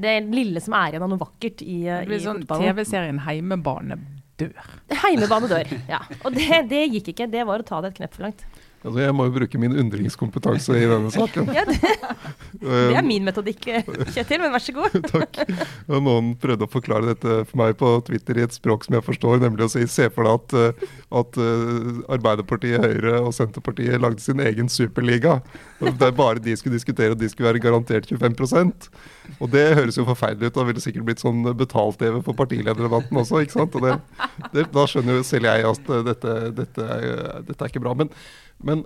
[0.00, 2.42] Det lille som er igjen av noe vakkert i, Det blir i sånn.
[2.48, 3.98] TV-serien Heimebane
[4.40, 4.70] dør.
[5.04, 5.70] Heimebane dør.
[5.90, 6.00] Ja.
[6.24, 7.28] Og det, det gikk ikke.
[7.30, 8.44] Det var å ta det et knepp for langt.
[8.84, 11.46] Altså, jeg må jo bruke min undringskompetanse i denne saken.
[11.56, 11.78] Ja, det,
[12.60, 14.98] det er min metodikk, eh, Kjetil, men vær så god.
[15.14, 15.40] Takk.
[15.88, 19.06] Og noen prøvde å forklare dette for meg på Twitter i et språk som jeg
[19.06, 24.04] forstår, nemlig å si se for deg at, eh, at eh, Arbeiderpartiet, Høyre og Senterpartiet
[24.04, 25.38] lagde sin egen superliga.
[25.80, 28.86] Der bare de skulle diskutere, og de skulle være garantert 25%
[29.42, 30.58] Og det høres jo forferdelig ut.
[30.58, 33.40] Da ville det sikkert blitt sånn betalt-TV for partilederdebatten også.
[33.44, 33.80] ikke sant?
[33.80, 33.96] Det,
[34.52, 37.96] det, da skjønner jo selv jeg at dette, dette, er, dette er ikke bra.
[37.96, 38.12] Men,
[38.64, 38.84] men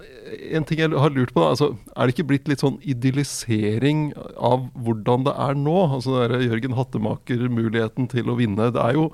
[0.51, 4.11] en ting jeg har lurt på, da, altså, er det ikke blitt litt sånn idyllisering
[4.35, 5.77] av hvordan det er nå?
[5.99, 8.71] Altså det der Jørgen Hattemaker-muligheten til å vinne.
[8.75, 9.09] Det er jo,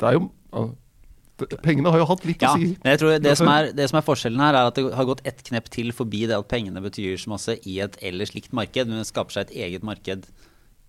[0.00, 0.28] det er jo
[1.36, 2.70] Pengene har jo hatt litt Ja, å si.
[2.80, 5.04] men jeg tror det som, er, det som er forskjellen her, er at det har
[5.04, 8.54] gått ett knepp til forbi det at pengene betyr så masse i et ellers likt
[8.56, 10.24] marked, men det skaper seg et eget marked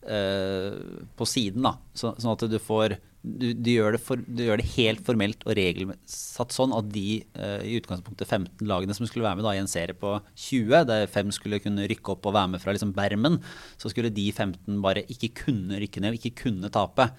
[0.07, 0.77] eh,
[1.19, 1.67] på siden.
[1.67, 5.41] da, så, Sånn at du får du, du, gjør for, du gjør det helt formelt
[5.47, 9.55] og regelsatt sånn at de eh, i utgangspunktet 15 lagene som skulle være med da,
[9.57, 10.13] i en serie på
[10.47, 13.39] 20, der fem skulle kunne rykke opp og være med fra liksom bermen,
[13.81, 17.09] så skulle de 15 bare ikke kunne rykke ned ikke kunne tape.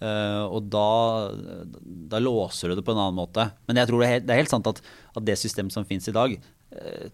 [0.00, 0.86] Uh, og da,
[2.08, 3.44] da låser du det på en annen måte.
[3.68, 4.80] Men jeg tror det er helt, det er helt sant at,
[5.12, 6.38] at det systemet som finnes i dag,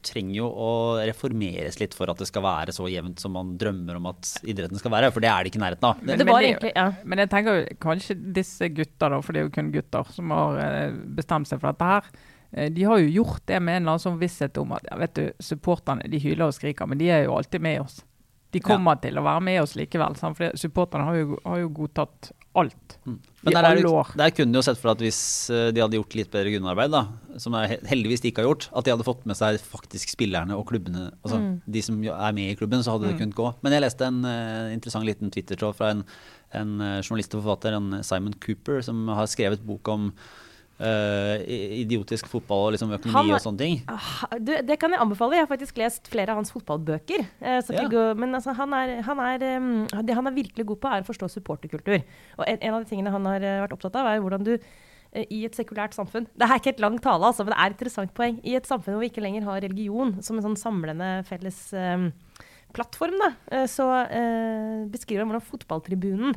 [0.05, 0.71] trenger jo å
[1.09, 4.77] reformeres litt for at det skal være så jevnt som man drømmer om at idretten
[4.79, 5.09] skal være.
[5.15, 6.03] For det er det ikke i nærheten av.
[6.05, 6.87] Det var er egentlig- ja.
[7.05, 10.31] men jeg tenker jo kanskje disse gutta, da, for det er jo kun gutter som
[10.31, 12.05] har eh, bestemt seg for dette her.
[12.53, 14.97] eh, De har jo gjort det med en eller annen sånn visshet om at ja,
[14.99, 18.03] vet du, supporterne de hyler og skriker, men de er jo alltid med oss.
[18.53, 20.15] De kommer til å være med oss likevel.
[20.17, 20.37] Sant?
[20.39, 22.31] For supporterne har jo, har jo godtatt
[22.63, 22.97] alt.
[23.07, 25.21] Men i der, er der kunne du jo sett for at hvis
[25.55, 27.03] eh, de hadde gjort litt bedre grunnarbeid, da,
[27.43, 30.67] som heldigvis de ikke har gjort, at de hadde fått med seg faktisk spillerne og
[30.71, 33.51] klubbene, altså de som er med i klubben, så hadde det kunnet gå.
[33.63, 36.03] Men jeg leste en uh, interessant liten Twitter-tråd fra en,
[36.57, 40.11] en eh, journalist og forfatter, en Simon Cooper, som har skrevet bok om
[40.79, 43.77] i- idiotisk fotball og liksom økonomi Han og sånne ting.
[43.89, 45.33] Ah, Du, det kan jeg anbefale.
[45.39, 47.23] Jeg har faktisk lest flere av hans fotballbøker.
[47.41, 47.87] Uh, så Ja.
[47.89, 51.01] gå, men altså, han, er, han, er, um, det han er virkelig god på, er
[51.03, 52.03] å forstå supporterkultur.
[52.39, 54.53] Og en, en av de tingene han har eh, vært opptatt av, er hvordan du
[54.57, 57.71] uh, i et sekulært samfunn Det er ikke et langt tale, altså, men det er
[57.71, 58.41] et interessant poeng.
[58.45, 62.11] I et samfunn hvor vi ikke lenger har religion som en sånn samlende felles um,
[62.77, 63.87] plattform, da, så
[64.93, 66.35] beskriver han hvordan fotballtribunen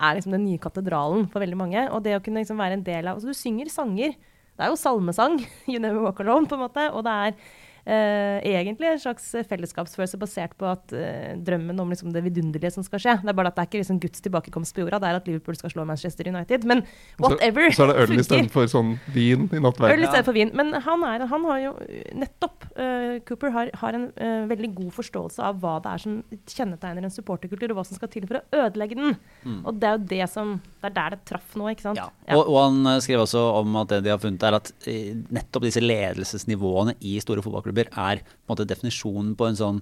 [0.00, 1.86] er liksom den nye katedralen for veldig mange.
[1.94, 4.16] Og det å kunne liksom være en del av altså Du synger sanger.
[4.56, 5.38] Det er jo salmesang,
[5.70, 6.86] You Never Walk Alone, på en måte.
[6.94, 7.36] Og det er
[7.84, 12.86] eh, egentlig en slags fellesskapsfølelse basert på at eh, drømmen om liksom, det vidunderlige som
[12.86, 13.16] skal skje.
[13.22, 15.30] Det er bare at det er ikke liksom, Guds tilbakekomst på jorda, det er at
[15.30, 16.66] Liverpool skal slå Manchester United.
[16.68, 16.84] Men
[17.20, 17.70] whatever.
[17.70, 20.52] Så, så er det øl istedenfor sånn vin i Øl istedenfor vin.
[20.56, 21.72] Men han, er, han har jo
[22.20, 26.18] nettopp uh, Cooper har, har en uh, veldig god forståelse av hva det er som
[26.50, 29.16] kjennetegner en supporterkultur, og hva som skal til for å ødelegge den.
[29.64, 32.00] Og det er jo det som Det er der det traff nå, ikke sant?
[32.00, 32.08] Ja.
[32.36, 35.66] Og, og han skrev også om at det de har funnet, er at eh, nettopp
[35.66, 39.80] disse ledelsesnivåene i store fotballklubber er på en måte definisjonen på en sånn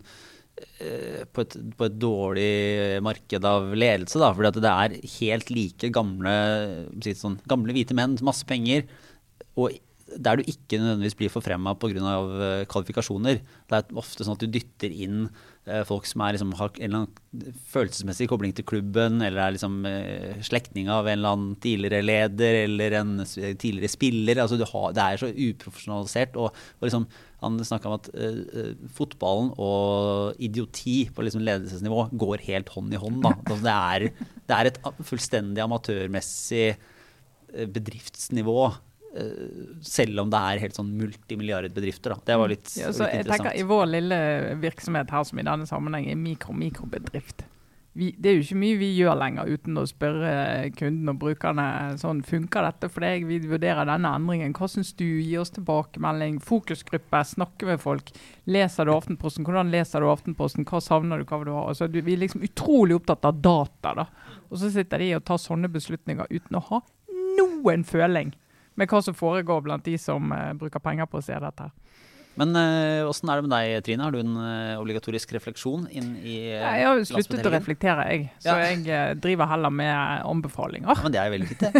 [0.80, 2.53] eh, på et, på et dårlig
[3.05, 4.18] marked av ledelse.
[4.20, 6.39] da, fordi at det er helt like gamle,
[7.09, 8.86] sånn, gamle hvite menn, masse penger.
[9.59, 9.72] og
[10.16, 11.99] der du ikke nødvendigvis blir forfremma pga.
[11.99, 13.41] Uh, kvalifikasjoner.
[13.68, 16.84] Det er ofte sånn at du dytter inn uh, folk som er, liksom, har en
[16.86, 19.80] eller annen følelsesmessig kobling til klubben, eller er liksom,
[20.47, 24.43] slektning av en eller annen tidligere leder eller en tidligere spiller.
[24.43, 26.39] Altså, har, det er så uprofesjonalisert.
[26.41, 27.09] Og, og liksom,
[27.43, 33.01] han snakka om at uh, fotballen og idioti på liksom ledelsesnivå går helt hånd i
[33.01, 33.24] hånd.
[33.49, 34.09] Det, er,
[34.49, 36.68] det, er, et fullstendig amatørmessig
[37.49, 38.61] bedriftsnivå
[39.16, 42.14] Eh, selv om det er helt sånn multimilliardbedrifter.
[42.14, 42.24] Da.
[42.30, 43.30] Det var litt, ja, litt interessant.
[43.32, 44.18] Tenker, I vår lille
[44.62, 47.47] virksomhet her som i denne sammenheng er mikro-mikrobedrift.
[47.99, 50.32] Det er jo ikke mye vi gjør lenger uten å spørre
[50.78, 51.64] kunden og brukerne
[51.99, 54.53] sånn, funker dette for deg, vi vurderer denne endringen.
[54.55, 55.07] Hva syns du?
[55.07, 56.36] Gi oss tilbakemelding.
[56.45, 58.12] Fokusgruppe, snakke med folk.
[58.47, 59.47] Leser du Aftenposten?
[59.49, 60.68] Hvordan leser du Aftenposten?
[60.68, 61.26] Hva savner du?
[61.26, 61.64] Hva vil du ha?
[61.72, 63.97] Altså, vi er liksom utrolig opptatt av data.
[64.05, 64.07] da.
[64.53, 66.84] Og så sitter de og tar sånne beslutninger uten å ha
[67.39, 68.32] noen føling
[68.78, 71.70] med hva som foregår blant de som uh, bruker penger på å se dette.
[72.39, 72.55] Men
[73.09, 74.05] åssen uh, er det med deg, Trine?
[74.07, 77.53] Har du en uh, obligatorisk refleksjon inn i uh, ja, Jeg har jo sluttet å
[77.53, 78.28] reflektere, jeg.
[78.45, 78.68] Så ja.
[78.70, 80.86] jeg driver heller med anbefalinger.
[80.93, 81.72] Ja, men det er jo veldig fint, det.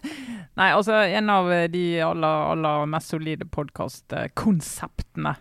[0.60, 5.32] Nei, altså en av de aller, aller mest solide podkastkonseptene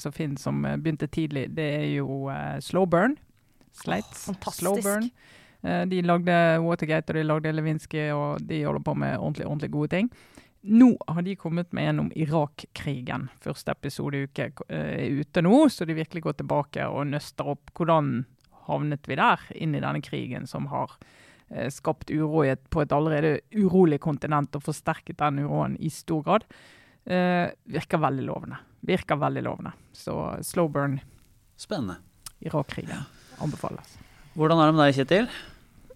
[0.00, 2.30] som finnes, som begynte tidlig, det er jo
[2.64, 3.18] Slow Burn.
[3.74, 4.22] Slates.
[4.22, 4.62] Oh, fantastisk.
[4.62, 5.10] Slow Burn.
[5.90, 9.92] De lagde Watergate og de lagde Lewinsky, og de holder på med ordentlig, ordentlig gode
[9.96, 10.08] ting.
[10.66, 13.26] Nå har de kommet med en om Irak-krigen.
[13.44, 17.74] Første episode uke eh, er ute nå, så de virkelig går tilbake og nøster opp
[17.76, 18.22] hvordan
[18.64, 20.96] havnet vi der, inn i denne krigen som har
[21.50, 26.48] eh, skapt uro på et allerede urolig kontinent og forsterket den uroen i stor grad.
[27.04, 28.64] Eh, virker veldig lovende.
[28.88, 29.76] Virker veldig lovende.
[29.92, 30.96] Så slow burn.
[31.60, 32.00] Spennende.
[32.40, 33.04] Irak-krigen
[33.44, 33.98] anbefales.
[34.32, 35.28] Hvordan er det med deg, Kjetil?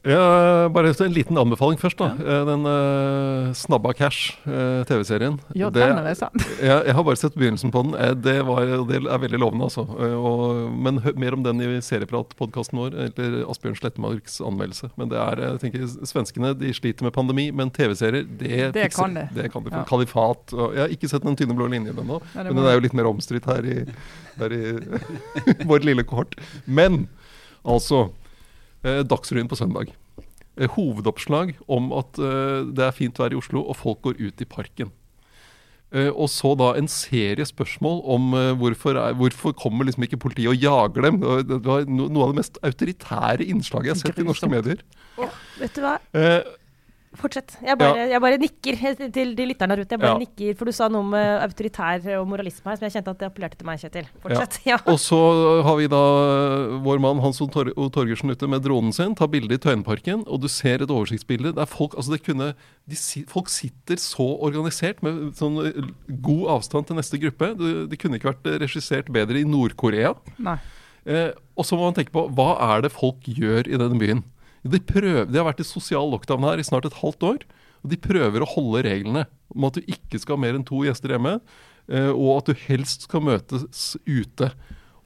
[0.07, 1.99] Ja, bare en liten anbefaling først.
[1.99, 2.13] da.
[2.19, 2.39] Ja.
[2.39, 5.41] Eh, den uh, Snabba Cash, uh, TV-serien.
[5.59, 6.39] Ja, den er det sant.
[6.63, 7.97] jeg, jeg har bare sett begynnelsen på den.
[8.23, 9.83] Det, var, det er veldig lovende, altså.
[9.83, 14.93] Og, men hør mer om den i Serieprat-podkasten vår, eller Asbjørn Slettemarks anmeldelse.
[15.01, 19.19] Men det er, jeg tenker, Svenskene de sliter med pandemi, men TV-serier, det, det, kan
[19.19, 19.27] de.
[19.35, 19.75] det kan de.
[19.75, 19.83] Ja.
[19.89, 20.55] Kalifat.
[20.55, 22.87] Og, jeg har ikke sett den tynne blå linjen ennå, ja, men den er jo
[22.87, 24.63] litt mer omstridt her i, i
[25.69, 26.39] vår lille kohort.
[26.65, 27.07] Men
[27.67, 28.28] altså eh,
[28.83, 29.95] Dagsrevyen på søndag.
[30.59, 34.43] Eh, hovedoppslag om at eh, det er fint vær i Oslo, og folk går ut
[34.43, 34.91] i parken.
[35.89, 40.51] Eh, og så da en serie spørsmål om eh, hvorfor, hvorfor kommer liksom ikke politiet
[40.51, 41.21] og jager dem.
[41.49, 44.83] Det var noe av det mest autoritære innslaget jeg har sett i norske medier.
[45.19, 45.31] Ja,
[45.63, 45.95] vet du hva?
[46.19, 46.43] Eh,
[47.17, 47.55] Fortsett.
[47.65, 48.07] Jeg bare, ja.
[48.13, 48.81] jeg bare, nikker
[49.17, 49.97] til de lytterne der ute.
[49.97, 50.21] Jeg bare ja.
[50.21, 53.23] nikker, For du sa noe om uh, autoritær og moralisme her som jeg kjente at
[53.23, 54.11] det appellerte til meg, Kjetil.
[54.25, 54.61] Fortsett.
[54.69, 54.77] Ja.
[54.91, 55.17] Og så
[55.65, 56.01] har vi da
[56.85, 57.47] vår mann Hans O.
[57.49, 61.55] Tor Torgersen ute med dronen sin, tar bilde i Tøyenparken, og du ser et oversiktsbilde
[61.57, 62.51] der folk altså det kunne,
[62.91, 62.99] de,
[63.31, 65.93] folk sitter så organisert med sånn eh,
[66.27, 67.55] god avstand til neste gruppe.
[67.57, 70.13] Det, de kunne ikke vært regissert bedre i Nord-Korea.
[71.09, 74.27] Eh, og så må man tenke på hva er det folk gjør i denne byen?
[74.73, 77.43] De, prøver, de har vært i sosial lockdown her i snart et halvt år.
[77.85, 80.83] Og de prøver å holde reglene om at du ikke skal ha mer enn to
[80.87, 81.39] gjester hjemme.
[81.89, 84.51] Eh, og at du helst skal møtes ute.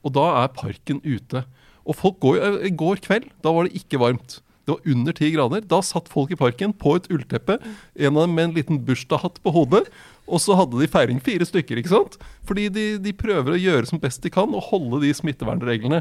[0.03, 1.45] Og da er parken ute.
[1.83, 4.39] Og folk går jo I går kveld, da var det ikke varmt.
[4.63, 5.63] Det var under ti grader.
[5.67, 7.57] Da satt folk i parken på et ullteppe.
[7.99, 9.83] En av dem med en liten bursdagshatt på hodet.
[10.23, 11.81] Og så hadde de feiring fire stykker.
[11.81, 12.15] ikke sant?
[12.47, 15.99] Fordi de, de prøver å gjøre som best de kan og holde de smittevernreglene.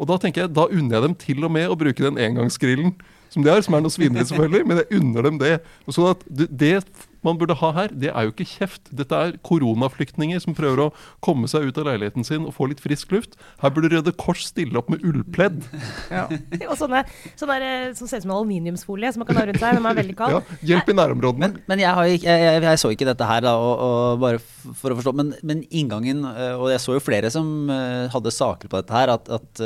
[0.00, 2.94] Og da tenker jeg, da unner jeg dem til og med å bruke den engangsgrillen
[3.30, 5.52] som de har, som er noe svineri selvfølgelig, men jeg unner dem det.
[5.86, 6.78] Og sånn at det
[7.26, 8.90] man burde ha her, det er jo ikke kjeft.
[8.96, 10.88] Dette er koronaflyktninger som prøver å
[11.24, 13.36] komme seg ut av leiligheten sin og få litt frisk luft.
[13.60, 15.62] Her burde Røde Kors stille opp med ullpledd.
[16.10, 16.24] Ja.
[16.66, 17.02] og sånne,
[17.38, 19.84] sånne der, som ser ut som en aluminiumsfolie som man kan ha rundt seg når
[19.84, 20.34] man er veldig kald.
[20.34, 21.50] Ja, hjelp i nærområdene.
[21.50, 24.40] Men, men jeg, har, jeg, jeg, jeg, så ikke dette her, da, og, og bare
[24.42, 25.14] for å forstå.
[25.20, 28.96] Men, men, inngangen, eh, og jeg så jo flere som eh, hadde saker på dette
[28.96, 29.64] her, at, at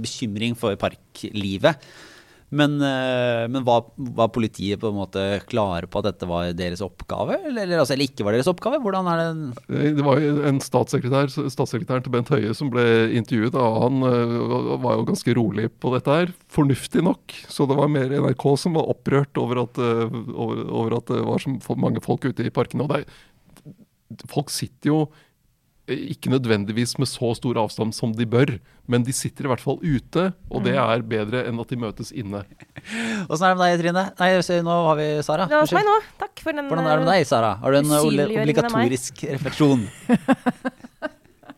[0.00, 1.76] bekymring for parklivet
[2.52, 6.82] men, eh, men var, var, politiet på en måte klare på at dette var deres
[6.84, 8.80] oppgave, eller, altså, eller ikke var deres oppgave?
[8.84, 12.84] Hvordan er det eh, Det var en statssekretær, statssekretæren til Bent Høie som ble
[13.16, 13.56] intervjuet.
[13.56, 14.04] og Han
[14.84, 16.36] var jo ganske rolig på dette her.
[16.52, 17.36] Fornuftig nok.
[17.48, 21.40] Så det var mer NRK som var opprørt over at, over, over at det var
[21.40, 22.84] så mange folk ute i parkene.
[22.84, 23.06] Og det,
[24.28, 25.02] folk sitter jo
[25.90, 28.54] ikke nødvendigvis med så stor avstand som de bør,
[28.86, 30.82] men de sitter i hvert fall ute, og det mm.
[30.84, 32.44] er bedre enn at de møtes inne.
[33.30, 34.04] Åssen er det med deg, Trine?
[34.20, 35.48] Nei, nå har vi Sara.
[35.50, 35.96] Det var meg nå.
[36.22, 37.56] Takk for den Hvordan er det med deg, Sara?
[37.62, 39.86] Har du en obligatorisk refleksjon?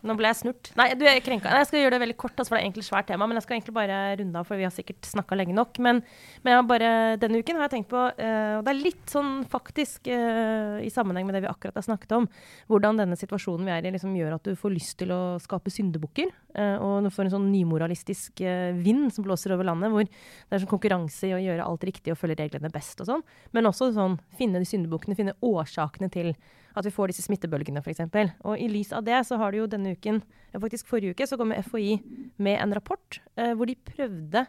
[0.05, 0.69] Nå ble jeg snurt.
[0.77, 1.49] Nei, du er krenka.
[1.49, 3.25] Nei, jeg skal gjøre det veldig kort, altså, for det er egentlig svært tema.
[3.25, 5.79] Men jeg skal egentlig bare runde av, for vi har sikkert snakka lenge nok.
[5.81, 6.01] Men,
[6.45, 6.89] men bare,
[7.21, 10.91] denne uken har jeg tenkt på, uh, og det er litt sånn faktisk uh, i
[10.93, 12.27] sammenheng med det vi akkurat har snakket om,
[12.71, 15.73] hvordan denne situasjonen vi er i, liksom gjør at du får lyst til å skape
[15.73, 16.29] syndebukker.
[16.53, 18.43] Uh, og du får en sånn nymoralistisk
[18.85, 22.13] vind som blåser over landet, hvor det er sånn konkurranse i å gjøre alt riktig
[22.13, 23.25] og følge reglene best og sånn.
[23.57, 26.35] Men også sånn finne de syndebukkene, finne årsakene til
[26.75, 28.03] at vi får disse smittebølgene, f.eks.
[28.43, 30.21] Og i lys av det så har du jo denne uken,
[30.59, 31.97] faktisk forrige uke, så kom FHI
[32.43, 34.45] med en rapport eh, hvor de prøvde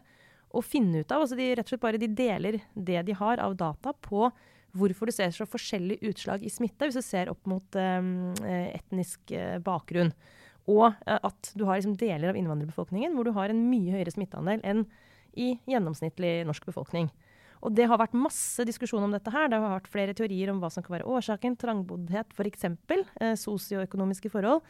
[0.55, 3.41] å finne ut av altså de rett og slett bare de deler det de har
[3.43, 4.29] av data på
[4.77, 8.11] hvorfor du ser så forskjellig utslag i smitte hvis du ser opp mot eh,
[8.77, 10.11] etnisk eh, bakgrunn.
[10.67, 14.13] Og eh, at du har liksom deler av innvandrerbefolkningen hvor du har en mye høyere
[14.13, 14.85] smitteandel enn
[15.37, 17.11] i gjennomsnittlig norsk befolkning.
[17.65, 19.49] Og det har vært masse diskusjon om dette her.
[19.49, 21.57] Det har vært flere teorier om hva som kan være årsaken.
[21.59, 22.67] Trangboddhet f.eks.
[22.67, 24.65] Eh, sosioøkonomiske forhold.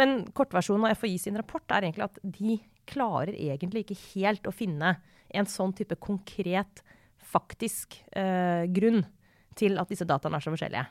[0.00, 2.58] Men kortversjonen av FHI sin rapport er egentlig at de
[2.90, 4.96] klarer egentlig ikke helt å finne
[5.34, 6.82] en sånn type konkret,
[7.24, 9.02] faktisk eh, grunn
[9.58, 10.84] til at disse dataene er så forskjellige.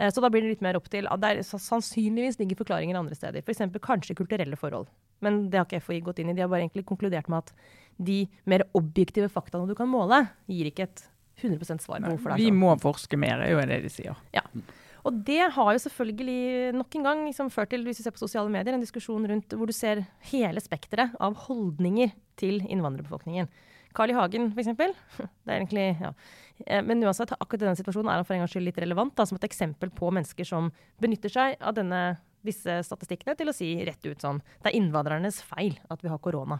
[0.00, 3.16] Eh, så da blir det litt mer opp til at der sannsynligvis ligger forklaringer andre
[3.16, 3.44] steder.
[3.44, 3.62] F.eks.
[3.68, 4.88] For kanskje kulturelle forhold.
[5.24, 6.36] Men det har ikke FHI gått inn i.
[6.36, 7.54] De har bare egentlig konkludert med at
[8.00, 11.02] de mer objektive faktaene du kan måle, gir ikke et
[11.40, 12.44] 100% svar på hvorfor det er sånn.
[12.44, 14.20] Vi må forske mer, er jo det de sier.
[14.36, 14.44] Ja.
[15.08, 18.20] Og det har jo selvfølgelig nok en gang liksom, ført til, hvis vi ser på
[18.20, 23.48] sosiale medier, en diskusjon rundt hvor du ser hele spekteret av holdninger til innvandrerbefolkningen.
[23.96, 24.14] Carl I.
[24.14, 24.68] Hagen, f.eks.
[25.44, 26.12] Det er egentlig, ja.
[26.66, 29.26] Eh, men uansett, akkurat denne situasjonen er han for en gangs skyld litt relevant da,
[29.26, 30.68] som et eksempel på mennesker som
[31.02, 32.02] benytter seg av denne,
[32.46, 36.22] disse statistikkene til å si rett ut sånn Det er innvandrernes feil at vi har
[36.24, 36.56] korona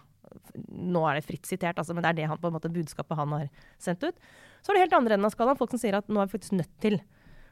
[0.71, 3.19] nå er det fritt sitert, altså, men det er det han, på en måte, budskapet
[3.19, 3.49] han har
[3.83, 4.29] sendt ut.
[4.61, 6.37] Så er det helt andre enden av skalaen folk som sier at nå er vi
[6.37, 7.01] faktisk nødt til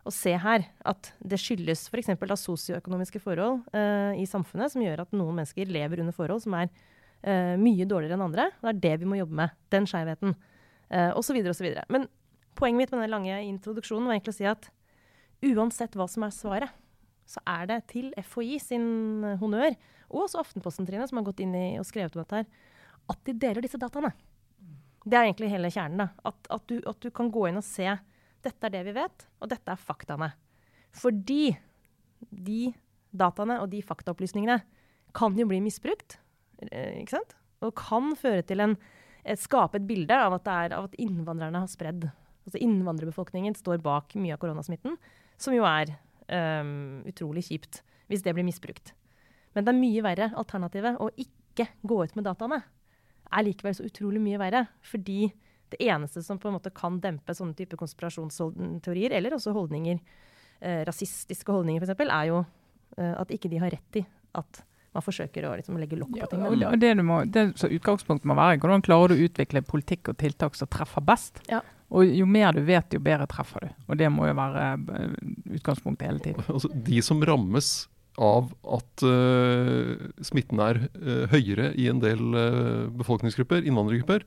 [0.08, 2.12] å se her at det skyldes f.eks.
[2.20, 6.56] For sosioøkonomiske forhold uh, i samfunnet som gjør at noen mennesker lever under forhold som
[6.58, 8.48] er uh, mye dårligere enn andre.
[8.62, 9.56] Det er det vi må jobbe med.
[9.74, 10.36] Den skjevheten.
[10.88, 11.40] Uh, osv.
[11.50, 11.70] osv.
[11.92, 12.08] Men
[12.58, 14.70] poenget mitt med den lange introduksjonen var egentlig å si at
[15.44, 16.78] uansett hva som er svaret,
[17.28, 18.88] så er det til FHI sin
[19.40, 19.76] honnør,
[20.08, 22.48] og også Aftenposten, Trine, som har gått inn i og skrevet om dette her,
[23.12, 24.14] at de deler disse dataene.
[25.08, 26.02] Det er egentlig hele kjernen.
[26.02, 26.08] da.
[26.28, 27.86] At, at, du, at, du, kan gå inn og se
[28.44, 30.30] dette er det vi vet, og dette er faktaene.
[30.96, 31.56] Fordi
[32.30, 32.72] de
[33.16, 34.58] dataene og de faktaopplysningene
[35.16, 36.18] kan jo bli misbrukt.
[36.68, 37.36] Eh, ikke sant?
[37.64, 38.76] Og kan føre til en,
[39.24, 42.08] et, skape et bilde av at, er, av at innvandrerne har spredd.
[42.48, 44.96] Altså Innvandrerbefolkningen står bak mye av koronasmitten,
[45.40, 45.96] som jo er
[46.30, 48.94] um, utrolig kjipt hvis det blir misbrukt.
[49.56, 52.62] Men det er mye verre alternativet å ikke gå ut med dataene
[53.28, 54.64] er likevel så utrolig mye verre.
[54.86, 55.26] Fordi
[55.72, 60.00] det eneste som på en måte kan dempe sånne type konspirasjonsteorier, eller også holdninger,
[60.60, 62.40] eh, rasistiske holdninger f.eks., er jo
[62.96, 64.04] eh, at ikke de har rett i
[64.38, 64.62] at
[64.96, 66.44] man forsøker å liksom, legge lokk på ting.
[66.56, 70.14] Ja, og det, må, det som utgangspunktet må være, hvordan klarer du å utvikle politikk
[70.14, 71.42] og tiltak som treffer best?
[71.50, 71.60] Ja.
[71.88, 73.70] Og jo mer du vet, jo bedre treffer du.
[73.88, 75.14] Og det må jo være eh,
[75.58, 76.44] utgangspunktet hele tiden.
[76.52, 77.70] Altså, de som rammes
[78.18, 79.94] av at uh,
[80.26, 84.24] smitten er uh, høyere i en del uh, befolkningsgrupper, innvandrergrupper,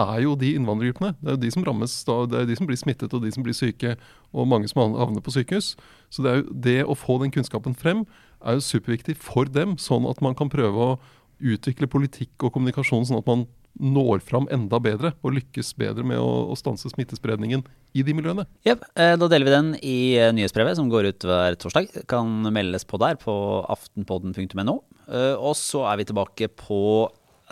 [0.00, 1.12] er jo de innvandrergruppene.
[1.20, 3.30] Det er jo de som rammes da, det er de som blir smittet og de
[3.34, 3.94] som blir syke,
[4.34, 5.74] og mange som havner på sykehus.
[6.10, 8.02] Så det, jo, det å få den kunnskapen frem
[8.42, 10.96] er jo superviktig for dem, sånn at man kan prøve å
[11.44, 13.46] utvikle politikk og kommunikasjon sånn at man
[13.80, 17.64] når fram enda bedre og lykkes bedre med å, å stanse smittespredningen
[17.94, 18.46] i de miljøene.
[18.66, 21.90] Yep, eh, da deler vi den i eh, nyhetsbrevet som går ut hver torsdag.
[22.10, 23.34] Kan meldes på der på
[23.74, 24.78] aftenpodden.no.
[25.08, 26.80] Eh, og så er vi tilbake på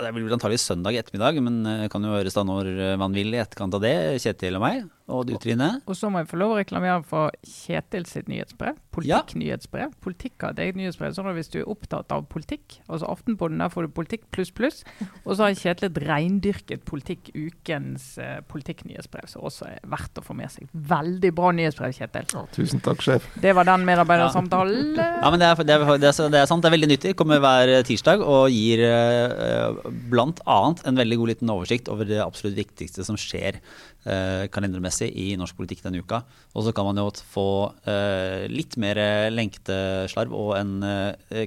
[0.02, 3.76] det blir antagelig søndag ettermiddag, men kan jo høres da når man vil i etterkant
[3.76, 3.92] av det.
[4.24, 4.86] Kjetil og meg.
[5.10, 5.68] Og du, Trine?
[5.90, 8.76] Og så må jeg få lov å reklamere for Kjetil sitt nyhetsbrev.
[8.94, 9.90] Politikknyhetsbrev.
[9.90, 10.00] Ja.
[10.04, 11.14] Politikk har et eget nyhetsbrev.
[11.16, 14.52] Sånn at hvis du er opptatt av politikk, altså Aftenpodden, der får du politikk pluss
[14.54, 14.82] pluss.
[15.26, 20.24] Og så har Kjetil et reindyrket politikk, ukens eh, politikknyhetsbrev, som også er verdt å
[20.26, 20.70] få med seg.
[20.72, 22.28] Veldig bra nyhetsbrev, Kjetil.
[22.36, 23.26] Ja, tusen takk, sjef.
[23.42, 24.94] Det var den medarbeidersamtalen.
[24.96, 25.08] Ja.
[25.24, 26.62] ja, men det er, det, er, det, er, det er, sant.
[26.62, 27.16] Det er veldig nyttig.
[27.18, 29.82] Kommer hver tirsdag og gir eh,
[30.12, 33.58] blant annet en veldig god liten oversikt over det absolutt viktigste som skjer
[34.02, 36.22] kalendermessig i norsk politikk denne uka.
[36.56, 37.46] Og så kan man jo få
[37.86, 38.98] uh, litt mer
[39.30, 40.72] lenketeslarv og en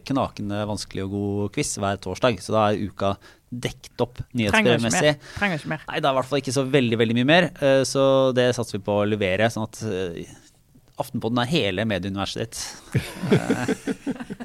[0.08, 2.40] knakende vanskelig og god quiz hver torsdag.
[2.44, 3.16] Så da er uka
[3.52, 5.16] dekt opp nyhetsbrevmessig.
[5.36, 5.86] Trenger ikke mer.
[5.90, 7.50] Nei, det er i hvert fall ikke så veldig veldig mye mer.
[7.88, 8.04] Så
[8.36, 9.52] det satser vi på å levere.
[9.52, 9.84] sånn at
[10.96, 12.60] Aftenpodden er hele medieuniverset ditt.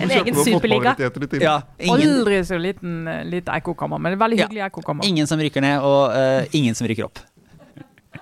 [0.00, 0.94] En egen superliga.
[1.40, 1.56] Ja,
[1.92, 5.08] Aldri så liten lite ekkokammer, men veldig hyggelig ja, ekkokammer.
[5.08, 7.22] Ingen som rykker ned, og uh, ingen som rykker opp.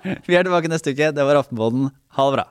[0.27, 1.11] Vi er tilbake neste uke.
[1.15, 1.89] Det var Aftenpodden.
[2.17, 2.45] Ha det bra.